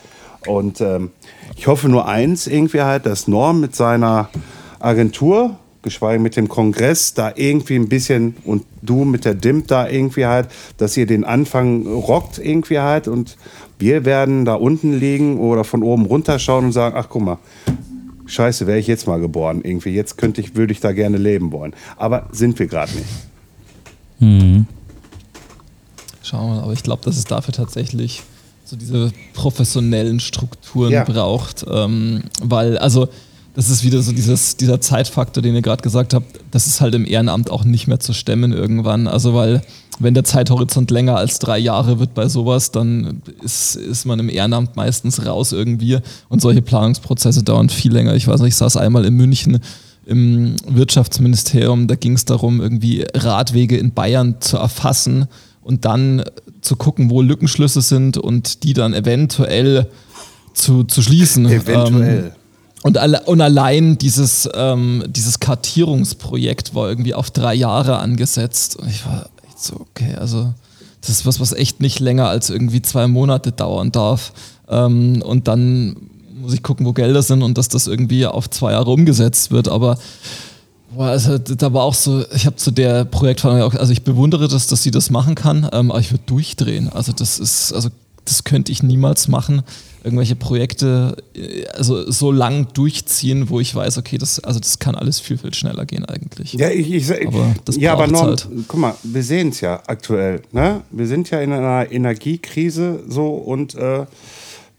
[0.47, 1.11] und ähm,
[1.57, 4.29] ich hoffe nur eins irgendwie halt, dass Norm mit seiner
[4.81, 9.89] Agentur geschweige mit dem Kongress, da irgendwie ein bisschen und du mit der DIMP da
[9.89, 13.37] irgendwie halt, dass ihr den Anfang rockt irgendwie halt und
[13.79, 17.39] wir werden da unten liegen oder von oben runterschauen und sagen, ach guck mal,
[18.27, 21.53] scheiße, wäre ich jetzt mal geboren irgendwie, jetzt könnte ich, würde ich da gerne leben
[21.53, 21.75] wollen.
[21.97, 23.09] Aber sind wir gerade nicht.
[24.19, 24.67] Mhm.
[26.23, 28.23] Schauen wir mal, aber ich glaube, dass es dafür tatsächlich
[28.65, 31.05] so diese professionellen Strukturen ja.
[31.05, 33.09] braucht, ähm, weil, also
[33.55, 36.95] das ist wieder so dieses, dieser Zeitfaktor, den ihr gerade gesagt habt, das ist halt
[36.95, 39.07] im Ehrenamt auch nicht mehr zu stemmen irgendwann.
[39.07, 39.63] Also weil
[40.01, 44.29] wenn der Zeithorizont länger als drei Jahre wird bei sowas, dann ist, ist man im
[44.29, 45.99] Ehrenamt meistens raus irgendwie
[46.29, 48.15] und solche Planungsprozesse dauern viel länger.
[48.15, 49.61] Ich weiß nicht, ich saß einmal in München
[50.05, 55.29] im Wirtschaftsministerium, da ging es darum, irgendwie Radwege in Bayern zu erfassen
[55.63, 56.25] und dann
[56.61, 59.89] zu gucken, wo Lückenschlüsse sind und die dann eventuell
[60.53, 61.47] zu, zu schließen.
[61.47, 62.25] Eventuell.
[62.27, 62.44] Ähm,
[62.85, 68.77] und, alle, und allein dieses, ähm, dieses Kartierungsprojekt war irgendwie auf drei Jahre angesetzt.
[68.77, 70.53] Und ich war echt so, okay, also
[71.01, 74.35] das ist was, was echt nicht länger als irgendwie zwei Monate dauern darf.
[74.69, 75.97] Ähm, und dann
[76.35, 79.69] muss ich gucken, wo Gelder sind und dass das irgendwie auf zwei Jahre umgesetzt wird.
[79.69, 79.97] Aber
[80.95, 84.47] boah, also, da war auch so, ich habe zu der Projektverantwortung auch, also ich bewundere
[84.47, 86.91] das, dass sie das machen kann, ähm, aber ich würde durchdrehen.
[86.91, 87.89] Also das ist, also
[88.27, 89.63] das könnte ich niemals machen
[90.05, 94.95] irgendwelche Projekte äh, also so lang durchziehen, wo ich weiß, okay, das, also das kann
[94.95, 96.53] alles viel, viel schneller gehen eigentlich.
[96.53, 98.49] Ja, ich, ich, aber das ja, aber Norm, halt.
[98.69, 100.43] guck mal, wir sehen es ja aktuell.
[100.53, 100.83] Ne?
[100.91, 104.07] Wir sind ja in einer Energiekrise so und äh,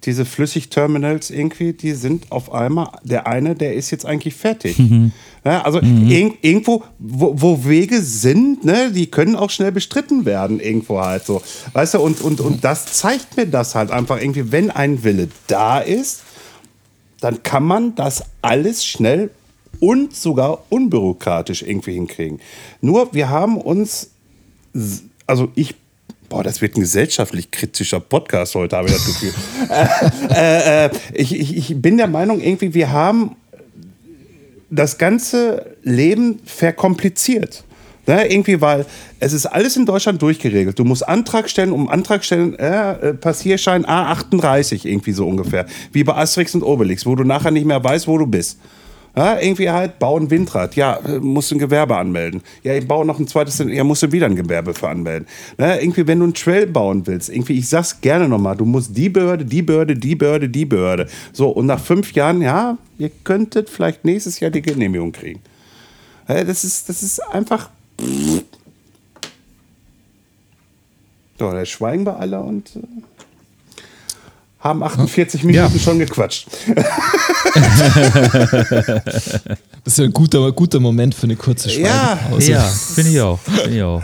[0.05, 4.77] diese Flüssigterminals irgendwie, die sind auf einmal, der eine, der ist jetzt eigentlich fertig.
[4.77, 5.11] Mhm.
[5.43, 6.09] Ja, also mhm.
[6.09, 11.25] irg irgendwo, wo, wo, Wege sind, ne, die können auch schnell bestritten werden, irgendwo halt
[11.25, 11.41] so.
[11.73, 15.29] Weißt du, und, und, und das zeigt mir das halt einfach irgendwie, wenn ein Wille
[15.47, 16.23] da ist,
[17.21, 19.29] dann kann man das alles schnell
[19.79, 22.39] und sogar unbürokratisch irgendwie hinkriegen.
[22.81, 24.11] Nur wir haben uns,
[25.27, 25.75] also ich
[26.35, 29.33] Boah, das wird ein gesellschaftlich kritischer Podcast heute, habe ich das Gefühl.
[30.35, 33.37] äh, äh, ich, ich, ich bin der Meinung, irgendwie, wir haben
[34.69, 37.63] das ganze Leben verkompliziert.
[38.05, 38.85] Ne, irgendwie, weil
[39.21, 40.77] es ist alles in Deutschland durchgeregelt.
[40.77, 45.65] Du musst Antrag stellen, um Antrag stellen, äh, Passierschein A38 irgendwie so ungefähr.
[45.93, 48.59] Wie bei Asterix und Obelix, wo du nachher nicht mehr weißt, wo du bist.
[49.15, 50.75] Ja, irgendwie halt, bau ein Windrad.
[50.75, 52.41] Ja, äh, musst du ein Gewerbe anmelden.
[52.63, 55.27] Ja, ich baue noch ein zweites, ja, musst du wieder ein Gewerbe für anmelden.
[55.57, 58.95] Ja, irgendwie, wenn du einen Trail bauen willst, irgendwie, ich sag's gerne nochmal, du musst
[58.95, 61.07] die Behörde, die Behörde, die Behörde, die Behörde.
[61.31, 65.39] So, und nach fünf Jahren, ja, ihr könntet vielleicht nächstes Jahr die Genehmigung kriegen.
[66.27, 67.69] Ja, das ist, das ist einfach.
[71.37, 72.79] So, da schweigen wir alle und äh,
[74.65, 76.47] haben 48 Minuten schon gequatscht.
[79.85, 82.51] Das ist ja ein guter, guter Moment für eine kurze Ja, Schweigepause.
[82.51, 83.39] Ja, finde ich auch.
[83.39, 84.01] Find ich auch.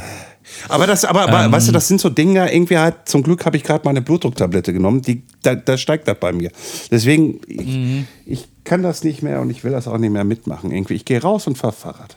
[0.70, 3.57] Aber das, aber, aber weißt du, das sind so Dinge, irgendwie halt, zum Glück habe
[3.57, 6.51] ich gerade meine Blutdrucktablette genommen, die, da, da steigt das bei mir.
[6.91, 10.72] Deswegen, ich, ich kann das nicht mehr und ich will das auch nicht mehr mitmachen.
[10.72, 12.16] Irgendwie, ich gehe raus und fahre Fahrrad.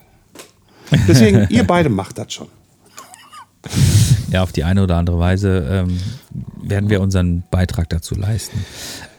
[1.09, 2.49] Deswegen, ihr beide macht das schon.
[4.31, 5.99] Ja, auf die eine oder andere Weise ähm,
[6.69, 8.65] werden wir unseren Beitrag dazu leisten.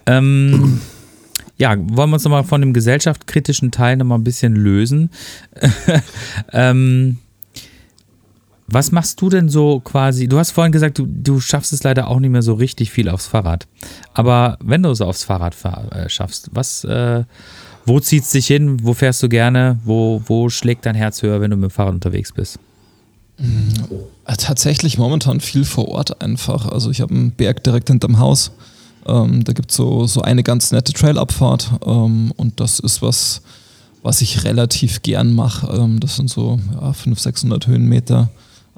[0.06, 0.82] Ähm,
[1.58, 5.10] ja, wollen wir uns nochmal von dem gesellschaftskritischen Teil nochmal ein bisschen lösen.
[6.54, 7.18] ähm,
[8.68, 10.28] was machst du denn so quasi?
[10.28, 13.10] Du hast vorhin gesagt, du, du schaffst es leider auch nicht mehr so richtig viel
[13.10, 13.68] aufs Fahrrad.
[14.14, 17.24] Aber wenn du es aufs Fahrrad fahr, äh, schaffst, was, äh,
[17.86, 18.84] wo zieht es dich hin?
[18.84, 19.80] Wo fährst du gerne?
[19.84, 22.60] Wo, wo schlägt dein Herz höher, wenn du mit dem Fahrrad unterwegs bist?
[24.26, 26.68] Äh, Tatsächlich momentan viel vor Ort einfach.
[26.68, 28.52] Also ich habe einen Berg direkt hinterm Haus.
[29.08, 33.42] Ähm, da gibt es so, so eine ganz nette Trailabfahrt ähm, und das ist was,
[34.02, 35.68] was ich relativ gern mache.
[35.68, 38.30] Ähm, das sind so ja, 500, 600 Höhenmeter.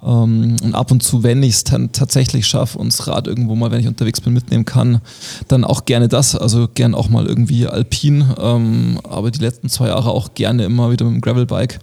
[0.03, 3.55] Ähm, und ab und zu, wenn ich es dann tatsächlich schaffe und das Rad irgendwo
[3.55, 5.01] mal, wenn ich unterwegs bin, mitnehmen kann,
[5.47, 6.35] dann auch gerne das.
[6.35, 10.91] Also gern auch mal irgendwie alpin, ähm, aber die letzten zwei Jahre auch gerne immer
[10.91, 11.79] wieder mit dem Gravelbike.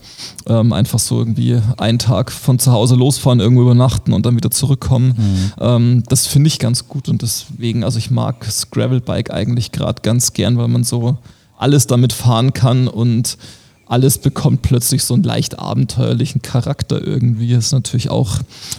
[0.46, 4.50] Ähm, einfach so irgendwie einen Tag von zu Hause losfahren, irgendwo übernachten und dann wieder
[4.50, 5.52] zurückkommen.
[5.60, 10.02] Ähm, das finde ich ganz gut und deswegen, also ich mag das Gravelbike eigentlich gerade
[10.02, 11.18] ganz gern, weil man so
[11.56, 13.38] alles damit fahren kann und
[13.86, 17.52] alles bekommt plötzlich so einen leicht abenteuerlichen Charakter irgendwie.
[17.52, 18.38] Ist natürlich auch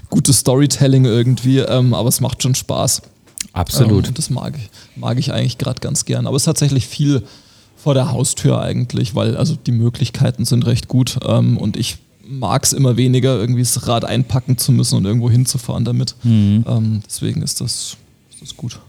[0.09, 3.01] gutes Storytelling irgendwie, ähm, aber es macht schon Spaß.
[3.53, 4.07] Absolut.
[4.07, 6.27] Ähm, das mag ich, mag ich eigentlich gerade ganz gern.
[6.27, 7.23] Aber es ist tatsächlich viel
[7.77, 11.97] vor der Haustür eigentlich, weil also die Möglichkeiten sind recht gut ähm, und ich
[12.27, 16.15] mag es immer weniger, irgendwie das Rad einpacken zu müssen und irgendwo hinzufahren damit.
[16.67, 17.97] Ähm, deswegen ist das,
[18.31, 18.79] ist das gut.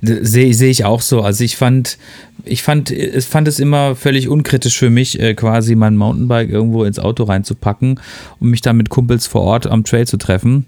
[0.00, 1.22] Sehe seh ich auch so.
[1.22, 1.98] Also ich fand,
[2.44, 6.84] ich fand, es fand es immer völlig unkritisch für mich, äh, quasi mein Mountainbike irgendwo
[6.84, 8.00] ins Auto reinzupacken
[8.38, 10.66] und mich dann mit Kumpels vor Ort am Trail zu treffen.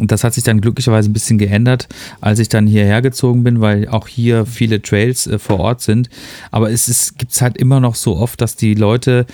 [0.00, 1.88] Und das hat sich dann glücklicherweise ein bisschen geändert,
[2.20, 6.08] als ich dann hierher gezogen bin, weil auch hier viele Trails äh, vor Ort sind.
[6.50, 9.26] Aber es gibt es halt immer noch so oft, dass die Leute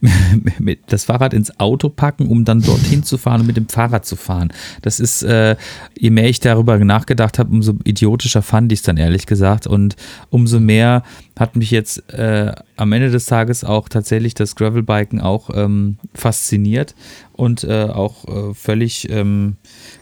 [0.86, 4.16] das Fahrrad ins Auto packen, um dann dorthin zu fahren und mit dem Fahrrad zu
[4.16, 4.52] fahren.
[4.82, 5.56] Das ist, äh,
[5.98, 9.66] je mehr ich darüber nachgedacht habe, umso idiotischer fand ich es dann ehrlich gesagt.
[9.66, 9.96] Und
[10.30, 11.02] umso mehr
[11.38, 16.94] hat mich jetzt äh, am Ende des Tages auch tatsächlich das Gravelbiken auch ähm, fasziniert
[17.32, 19.56] und äh, auch äh, völlig ähm,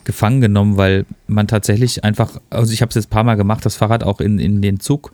[0.05, 3.65] gefangen genommen, weil man tatsächlich einfach, also ich habe es jetzt ein paar Mal gemacht,
[3.65, 5.13] das Fahrrad auch in, in den Zug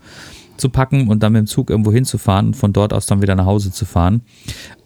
[0.61, 3.35] zu packen und dann mit dem Zug irgendwo hinzufahren und von dort aus dann wieder
[3.35, 4.23] nach Hause zu fahren.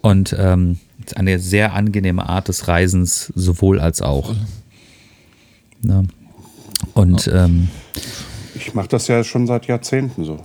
[0.00, 0.78] Und ähm,
[1.16, 4.34] eine sehr angenehme Art des Reisens, sowohl als auch.
[5.82, 6.04] Ne?
[6.94, 7.68] Und ähm,
[8.54, 10.38] Ich mache das ja schon seit Jahrzehnten so.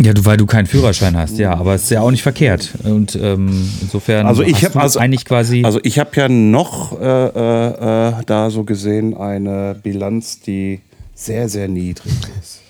[0.00, 2.72] ja, du, weil du keinen Führerschein hast, ja, aber es ist ja auch nicht verkehrt.
[2.82, 5.62] Und ähm, insofern Also ich hast habe du also eigentlich quasi.
[5.64, 10.80] Also ich habe ja noch äh, äh, äh, da so gesehen eine Bilanz, die
[11.14, 12.60] sehr sehr niedrig ist.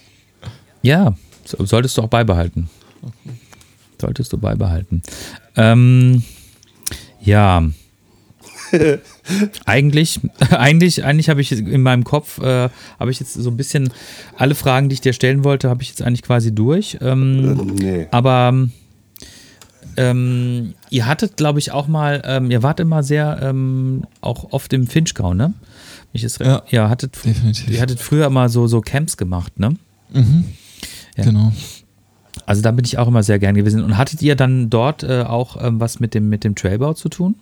[0.83, 1.15] Ja,
[1.45, 2.69] solltest du auch beibehalten.
[4.01, 5.03] Solltest du beibehalten.
[5.57, 6.23] Ähm,
[7.21, 7.63] ja.
[9.67, 10.21] eigentlich,
[10.51, 12.69] eigentlich, eigentlich habe ich in meinem Kopf, äh,
[12.99, 13.91] habe ich jetzt so ein bisschen
[14.37, 16.99] alle Fragen, die ich dir stellen wollte, habe ich jetzt eigentlich quasi durch.
[17.01, 18.09] Ähm, Nee.
[18.11, 18.69] aber
[19.97, 24.73] ähm, ihr hattet, glaube ich, auch mal, ähm, ihr wart immer sehr, ähm, auch oft
[24.73, 25.55] im Finchgau, ne?
[26.13, 27.71] Ich es, Ja, ja, hattet, definitiv.
[27.71, 29.77] ihr hattet früher mal so, so Camps gemacht, ne?
[31.17, 31.25] Ja.
[31.25, 31.53] Genau.
[32.47, 33.83] Also da bin ich auch immer sehr gern gewesen.
[33.83, 37.09] Und hattet ihr dann dort äh, auch ähm, was mit dem, mit dem Trailbau zu
[37.09, 37.37] tun?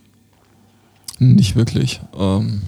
[1.19, 2.01] Nicht wirklich.
[2.17, 2.61] Ähm,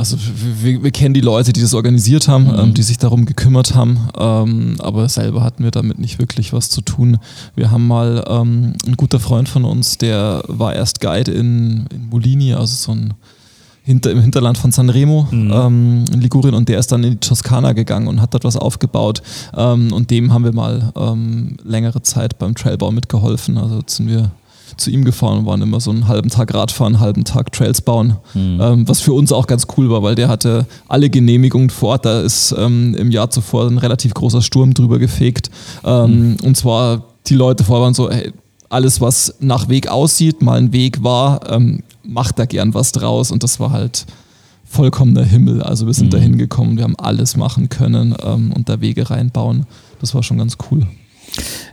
[0.00, 0.16] also
[0.62, 4.08] wir, wir kennen die Leute, die das organisiert haben, ähm, die sich darum gekümmert haben,
[4.16, 7.18] ähm, aber selber hatten wir damit nicht wirklich was zu tun.
[7.54, 12.08] Wir haben mal ähm, ein guter Freund von uns, der war erst Guide in, in
[12.08, 13.14] Molini, also so ein
[13.90, 17.72] hinter, im Hinterland von Sanremo ähm, in Ligurien und der ist dann in die Toskana
[17.72, 19.22] gegangen und hat dort was aufgebaut.
[19.56, 23.58] Ähm, und dem haben wir mal ähm, längere Zeit beim Trailbau mitgeholfen.
[23.58, 24.30] Also sind wir
[24.76, 27.80] zu ihm gefahren und waren immer so einen halben Tag Radfahren, einen halben Tag Trails
[27.80, 31.90] bauen, ähm, was für uns auch ganz cool war, weil der hatte alle Genehmigungen vor.
[31.90, 32.04] Ort.
[32.04, 35.50] Da ist ähm, im Jahr zuvor ein relativ großer Sturm drüber gefegt.
[35.84, 38.32] Ähm, und zwar die Leute vorher waren so, hey,
[38.68, 43.30] alles, was nach Weg aussieht, mal ein Weg war, ähm, macht da gern was draus.
[43.30, 44.06] Und das war halt
[44.64, 45.62] vollkommener Himmel.
[45.62, 46.10] Also wir sind Mhm.
[46.10, 49.66] da hingekommen, wir haben alles machen können ähm, und da Wege reinbauen.
[50.00, 50.86] Das war schon ganz cool.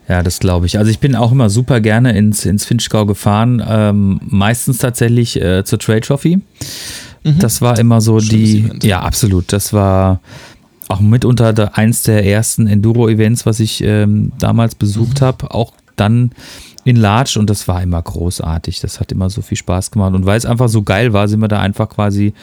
[0.08, 0.78] Ja, das glaube ich.
[0.78, 5.64] Also ich bin auch immer super gerne ins, ins Finchgau gefahren, ähm, meistens tatsächlich äh,
[5.64, 6.40] zur Trade Trophy.
[7.24, 8.20] Das war immer so Mhm.
[8.22, 8.84] Schönes die, Event.
[8.84, 10.22] ja absolut, das war
[10.88, 15.26] auch mitunter der, eins der ersten Enduro-Events, was ich ähm, damals besucht Mhm.
[15.26, 16.32] habe, auch dann
[16.88, 18.80] in Larch und das war immer großartig.
[18.80, 21.42] Das hat immer so viel Spaß gemacht und weil es einfach so geil war, sind
[21.42, 22.34] wir da einfach quasi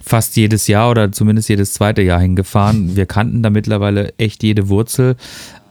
[0.00, 2.96] fast jedes Jahr oder zumindest jedes zweite Jahr hingefahren.
[2.96, 5.16] Wir kannten da mittlerweile echt jede Wurzel.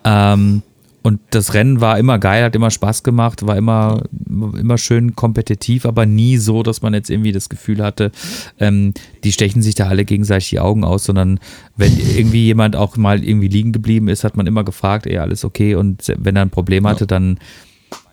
[0.05, 0.61] Ähm,
[1.01, 5.85] und das Rennen war immer geil, hat immer Spaß gemacht, war immer, immer schön kompetitiv,
[5.85, 8.11] aber nie so, dass man jetzt irgendwie das Gefühl hatte,
[8.59, 8.93] ähm,
[9.23, 11.39] die stechen sich da alle gegenseitig die Augen aus, sondern
[11.75, 15.43] wenn irgendwie jemand auch mal irgendwie liegen geblieben ist, hat man immer gefragt, ey, alles
[15.43, 15.73] okay.
[15.73, 17.39] Und wenn er ein Problem hatte, dann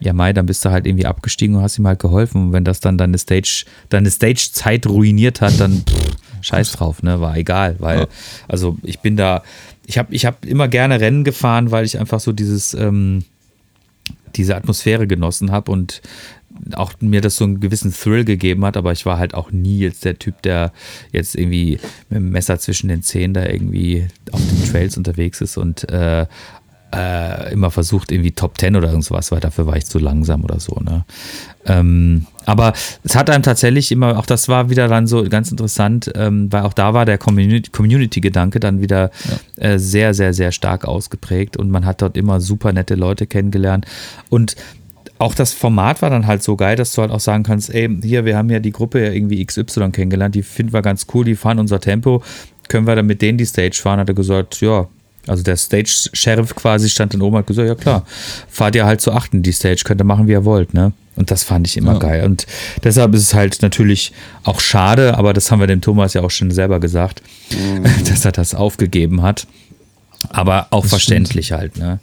[0.01, 2.47] ja, Mai, dann bist du halt irgendwie abgestiegen und hast ihm halt geholfen.
[2.47, 7.20] Und wenn das dann deine Stage, deine Stage-Zeit ruiniert hat, dann pff, scheiß drauf, ne?
[7.20, 7.76] War egal.
[7.78, 8.07] Weil, Ja.
[8.49, 9.43] also ich bin da,
[9.87, 13.24] ich habe ich hab immer gerne Rennen gefahren, weil ich einfach so dieses, ähm,
[14.37, 16.01] diese Atmosphäre genossen habe und
[16.74, 19.78] auch mir das so einen gewissen Thrill gegeben hat, aber ich war halt auch nie
[19.78, 20.72] jetzt der Typ, der
[21.12, 21.78] jetzt irgendwie
[22.11, 26.26] mit dem Messer zwischen den Zähnen da irgendwie auf den Trails unterwegs ist und äh,
[26.95, 30.59] äh, immer versucht, irgendwie Top 10 oder irgendwas, weil dafür war ich zu langsam oder
[30.59, 30.76] so.
[30.80, 31.05] Ne?
[31.66, 32.72] Ähm, aber
[33.05, 36.62] es hat einem tatsächlich immer, auch das war wieder dann so ganz interessant, ähm, weil
[36.62, 39.11] auch da war der Community- Community-Gedanke dann wieder
[39.57, 43.86] äh, sehr, sehr, sehr stark ausgeprägt und man hat dort immer super nette Leute kennengelernt
[44.28, 44.57] und
[45.18, 47.95] auch das Format war dann halt so geil, dass du halt auch sagen kannst, ey,
[48.03, 51.26] hier, wir haben ja die Gruppe ja irgendwie XY kennengelernt, die finden wir ganz cool,
[51.26, 52.22] die fahren unser Tempo,
[52.68, 54.01] können wir dann mit denen die Stage fahren?
[54.01, 54.88] Hat er gesagt, ja,
[55.31, 58.05] also der Stage-Sheriff quasi stand dann oben und hat gesagt, ja klar,
[58.49, 60.93] fahrt ihr halt zu achten die Stage, könnt ihr machen, wie ihr wollt, ne?
[61.16, 61.99] Und das fand ich immer Ja.
[61.99, 62.24] geil.
[62.24, 62.47] Und
[62.85, 64.12] deshalb ist es halt natürlich
[64.45, 67.22] auch schade, aber das haben wir dem Thomas ja auch schon selber gesagt,
[68.09, 69.47] dass er das aufgegeben hat.
[70.28, 71.99] Aber auch Das verständlich halt, ne?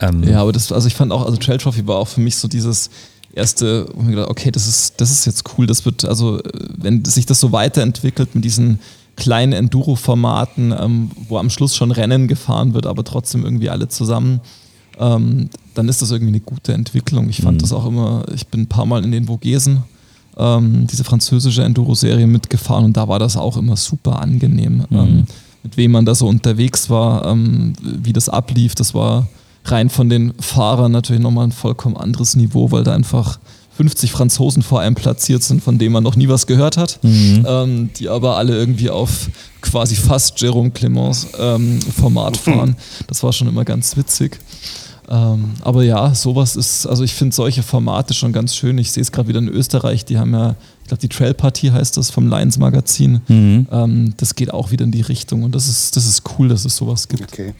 [0.00, 2.36] Ähm, Ja, aber das, also ich fand auch, also Trail Trophy war auch für mich
[2.36, 2.90] so dieses
[3.32, 5.66] erste, wo ich mir gedacht, okay, das ist, das ist jetzt cool.
[5.66, 6.42] Das wird, also äh,
[6.76, 8.78] wenn sich das so weiterentwickelt mit diesen
[9.16, 14.40] kleinen Enduro-Formaten, ähm, wo am Schluss schon Rennen gefahren wird, aber trotzdem irgendwie alle zusammen,
[14.98, 17.28] ähm, dann ist das irgendwie eine gute Entwicklung.
[17.28, 19.84] Ich fand das auch immer, ich bin ein paar Mal in den Vogesen,
[20.36, 24.84] ähm, diese französische Enduro-Serie mitgefahren und da war das auch immer super angenehm.
[24.90, 25.24] Ähm,
[25.62, 29.26] mit wem man da so unterwegs war, ähm, wie das ablief, das war
[29.64, 33.38] rein von den Fahrern natürlich nochmal ein vollkommen anderes Niveau, weil da einfach
[33.76, 37.90] 50 Franzosen vor einem platziert sind, von denen man noch nie was gehört hat, ähm,
[37.98, 39.28] die aber alle irgendwie auf
[39.60, 42.76] quasi fast Jérôme Clemens ähm, Format fahren.
[43.06, 44.38] Das war schon immer ganz witzig.
[45.08, 48.78] Ähm, aber ja, sowas ist, also ich finde solche Formate schon ganz schön.
[48.78, 51.96] Ich sehe es gerade wieder in Österreich, die haben ja, ich glaube, die Trail-Partie heißt
[51.96, 53.20] das vom Lions Magazin.
[53.70, 56.64] Ähm, das geht auch wieder in die Richtung und das ist, das ist cool, dass
[56.64, 57.32] es sowas gibt.
[57.32, 57.54] Okay.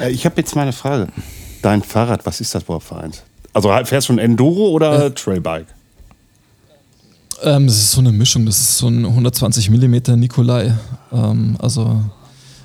[0.00, 1.08] Äh, ich habe jetzt mal eine Frage.
[1.62, 3.22] Dein Fahrrad, was ist das überhaupt für eins?
[3.58, 5.66] Also fährst du ein Enduro oder Trailbike?
[7.42, 10.76] Ähm, das ist so eine Mischung, das ist so ein 120 mm Nikolai.
[11.12, 12.00] Ähm, also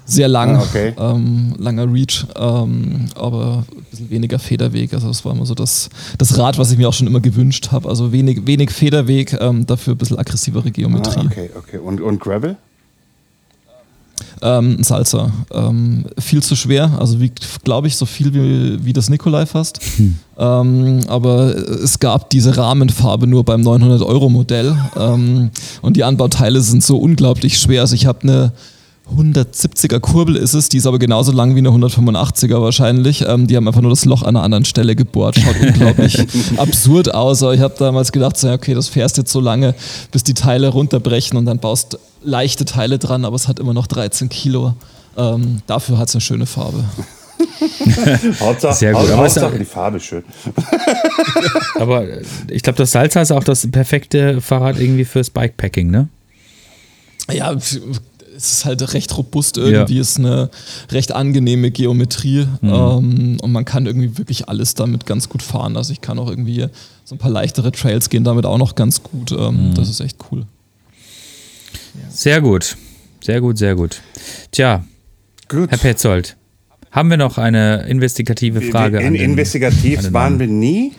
[0.06, 0.94] sehr lang, Ah, okay.
[1.00, 4.94] ähm, langer Reach, ähm, aber ein bisschen weniger Federweg.
[4.94, 5.90] Also das war immer so das,
[6.20, 7.90] das Rad, was ich mir auch schon immer gewünscht habe.
[7.90, 11.22] Also wenig, wenig Federweg, ähm, dafür ein bisschen aggressivere Geometrie.
[11.22, 11.78] Ah, okay, okay.
[11.80, 12.56] Und, und Gravel?
[14.42, 15.32] Ähm, Salsa.
[15.52, 19.80] Ähm, viel zu schwer, also wiegt, glaube ich, so viel wie, wie das Nikolai fast.
[20.38, 24.76] Ähm, aber es gab diese Rahmenfarbe nur beim 900-Euro-Modell.
[24.98, 25.52] Ähm,
[25.82, 27.82] und die Anbauteile sind so unglaublich schwer.
[27.82, 28.52] Also ich habe eine
[29.12, 33.26] 170er Kurbel ist es, die ist aber genauso lang wie eine 185er wahrscheinlich.
[33.28, 35.38] Ähm, die haben einfach nur das Loch an einer anderen Stelle gebohrt.
[35.38, 36.18] Schaut unglaublich
[36.58, 37.44] absurd aus.
[37.44, 39.76] Aber ich habe damals gedacht, so, okay, das fährst jetzt so lange,
[40.12, 43.88] bis die Teile runterbrechen und dann baust leichte Teile dran, aber es hat immer noch
[43.88, 44.74] 13 Kilo.
[45.18, 46.86] Ähm, dafür hat es eine schöne Farbe.
[48.40, 50.24] Hauptsache, Sehr gut, Hau- aber Hauptsache die Farbe ist schön.
[51.80, 56.08] Aber äh, ich glaube, das Salsa ist auch das perfekte Fahrrad irgendwie fürs Bikepacking, ne?
[57.32, 57.56] Ja,
[58.36, 60.50] es ist halt recht robust irgendwie, ist eine
[60.92, 65.78] recht angenehme Geometrie ähm, und man kann irgendwie wirklich alles damit ganz gut fahren.
[65.78, 66.68] Also ich kann auch irgendwie
[67.06, 69.32] so ein paar leichtere Trails gehen damit auch noch ganz gut.
[69.32, 70.46] Ähm, Das ist echt cool.
[72.10, 72.78] Sehr gut.
[73.24, 74.02] Sehr gut, sehr gut.
[74.52, 74.84] Tja,
[75.50, 75.70] Gut.
[75.70, 76.36] Herr Petzold,
[76.92, 79.00] haben wir noch eine investigative Frage?
[79.00, 80.94] in, an den- investigativ an den waren wir nie.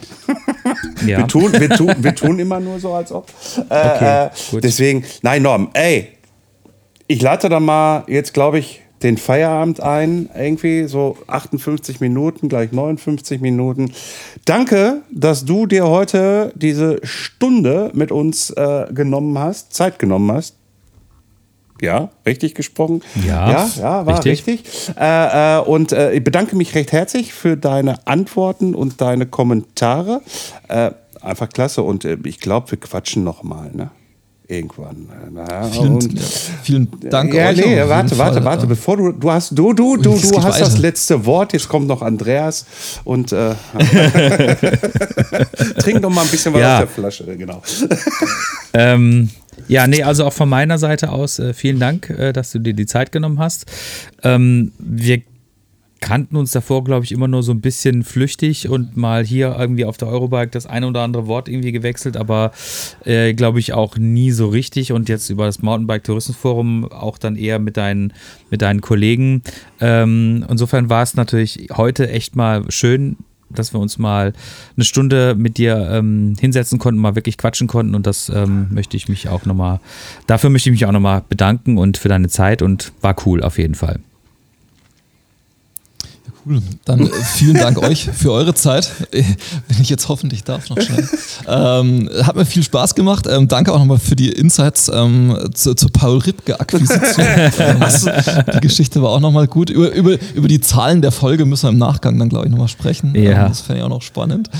[1.06, 1.18] Ja.
[1.18, 3.28] Wir, tun, wir, tun, wir tun immer nur so, als ob.
[3.56, 4.64] Äh, Okay, äh, gut.
[4.64, 6.08] deswegen, nein, Norm, ey,
[7.06, 10.30] ich leite da mal jetzt, glaube ich, den Feierabend ein.
[10.34, 13.92] Irgendwie so 58 Minuten, gleich 59 Minuten.
[14.44, 20.56] Danke, dass du dir heute diese Stunde mit uns äh, genommen hast, Zeit genommen hast.
[21.82, 23.02] Ja, richtig gesprochen.
[23.26, 24.46] Ja, ja, ja war richtig.
[24.46, 24.96] richtig.
[24.98, 30.22] Äh, äh, und äh, ich bedanke mich recht herzlich für deine Antworten und deine Kommentare.
[30.68, 33.90] Äh, einfach klasse und äh, ich glaube, wir quatschen noch mal, ne?
[34.46, 35.08] Irgendwann.
[35.32, 36.20] Na, vielen, und,
[36.62, 37.56] vielen Dank ja, euch.
[37.56, 40.72] nee, warte, warte, Fall, warte, bevor du, du hast, du, du, du, du hast das
[40.72, 40.80] weiter.
[40.82, 42.66] letzte Wort, jetzt kommt noch Andreas
[43.04, 43.54] und äh,
[45.78, 46.74] trink noch mal ein bisschen was Ja.
[46.74, 47.62] aus der Flasche, genau.
[48.76, 49.30] Ähm,
[49.68, 52.74] ja, nee, also auch von meiner Seite aus äh, vielen Dank, äh, dass du dir
[52.74, 53.66] die Zeit genommen hast.
[54.24, 55.22] Ähm, wir
[56.04, 59.86] kannten uns davor, glaube ich, immer nur so ein bisschen flüchtig und mal hier irgendwie
[59.86, 62.52] auf der Eurobike das eine oder andere Wort irgendwie gewechselt, aber
[63.06, 67.36] äh, glaube ich auch nie so richtig und jetzt über das Mountainbike Tourismusforum auch dann
[67.36, 68.12] eher mit deinen,
[68.50, 69.42] mit deinen Kollegen.
[69.80, 73.16] Ähm, insofern war es natürlich heute echt mal schön,
[73.48, 74.34] dass wir uns mal
[74.76, 78.98] eine Stunde mit dir ähm, hinsetzen konnten, mal wirklich quatschen konnten und das ähm, möchte
[78.98, 79.80] ich mich auch nochmal,
[80.26, 83.56] dafür möchte ich mich auch nochmal bedanken und für deine Zeit und war cool auf
[83.56, 84.00] jeden Fall.
[86.46, 86.60] Cool.
[86.84, 88.90] Dann äh, vielen Dank euch für eure Zeit.
[89.12, 89.22] Äh,
[89.68, 91.08] Wenn ich jetzt hoffentlich darf, noch schnell.
[91.46, 93.26] Ähm, hat mir viel Spaß gemacht.
[93.28, 97.26] Ähm, danke auch nochmal für die Insights ähm, zu, zur Paul Ripke-Akquisition.
[98.54, 99.70] die Geschichte war auch nochmal gut.
[99.70, 102.68] Über, über, über die Zahlen der Folge müssen wir im Nachgang dann, glaube ich, nochmal
[102.68, 103.14] sprechen.
[103.14, 103.44] Ja.
[103.44, 104.50] Ähm, das fände ich auch noch spannend.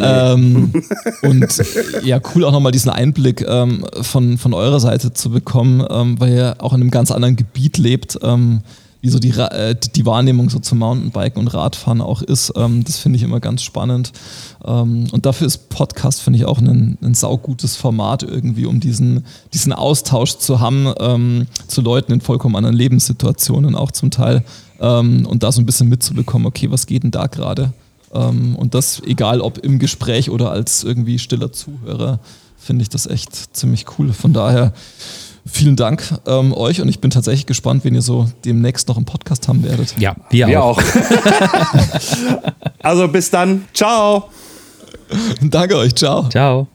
[0.00, 0.72] Ähm,
[1.22, 1.64] und äh,
[2.04, 5.82] ja, cool auch nochmal diesen Einblick ähm, von, von eurer Seite zu bekommen,
[6.18, 8.18] weil ihr auch in einem ganz anderen Gebiet lebt.
[9.02, 12.52] Wie so die, äh, die Wahrnehmung so zum Mountainbiken und Radfahren auch ist.
[12.56, 14.12] Ähm, das finde ich immer ganz spannend.
[14.64, 19.24] Ähm, und dafür ist Podcast, finde ich, auch ein, ein saugutes Format irgendwie, um diesen,
[19.52, 24.44] diesen Austausch zu haben ähm, zu Leuten in vollkommen anderen Lebenssituationen auch zum Teil.
[24.80, 27.72] Ähm, und da so ein bisschen mitzubekommen, okay, was geht denn da gerade?
[28.14, 32.20] Ähm, und das, egal ob im Gespräch oder als irgendwie stiller Zuhörer,
[32.56, 34.12] finde ich das echt ziemlich cool.
[34.12, 34.72] Von daher
[35.46, 39.04] vielen Dank ähm, euch und ich bin tatsächlich gespannt, wen ihr so demnächst noch im
[39.04, 39.94] Podcast haben werdet.
[39.98, 40.78] Ja, wir, Wir auch.
[40.78, 40.82] auch.
[42.82, 43.66] also bis dann.
[43.74, 44.30] Ciao.
[45.42, 46.28] Danke euch, ciao.
[46.28, 46.71] Ciao.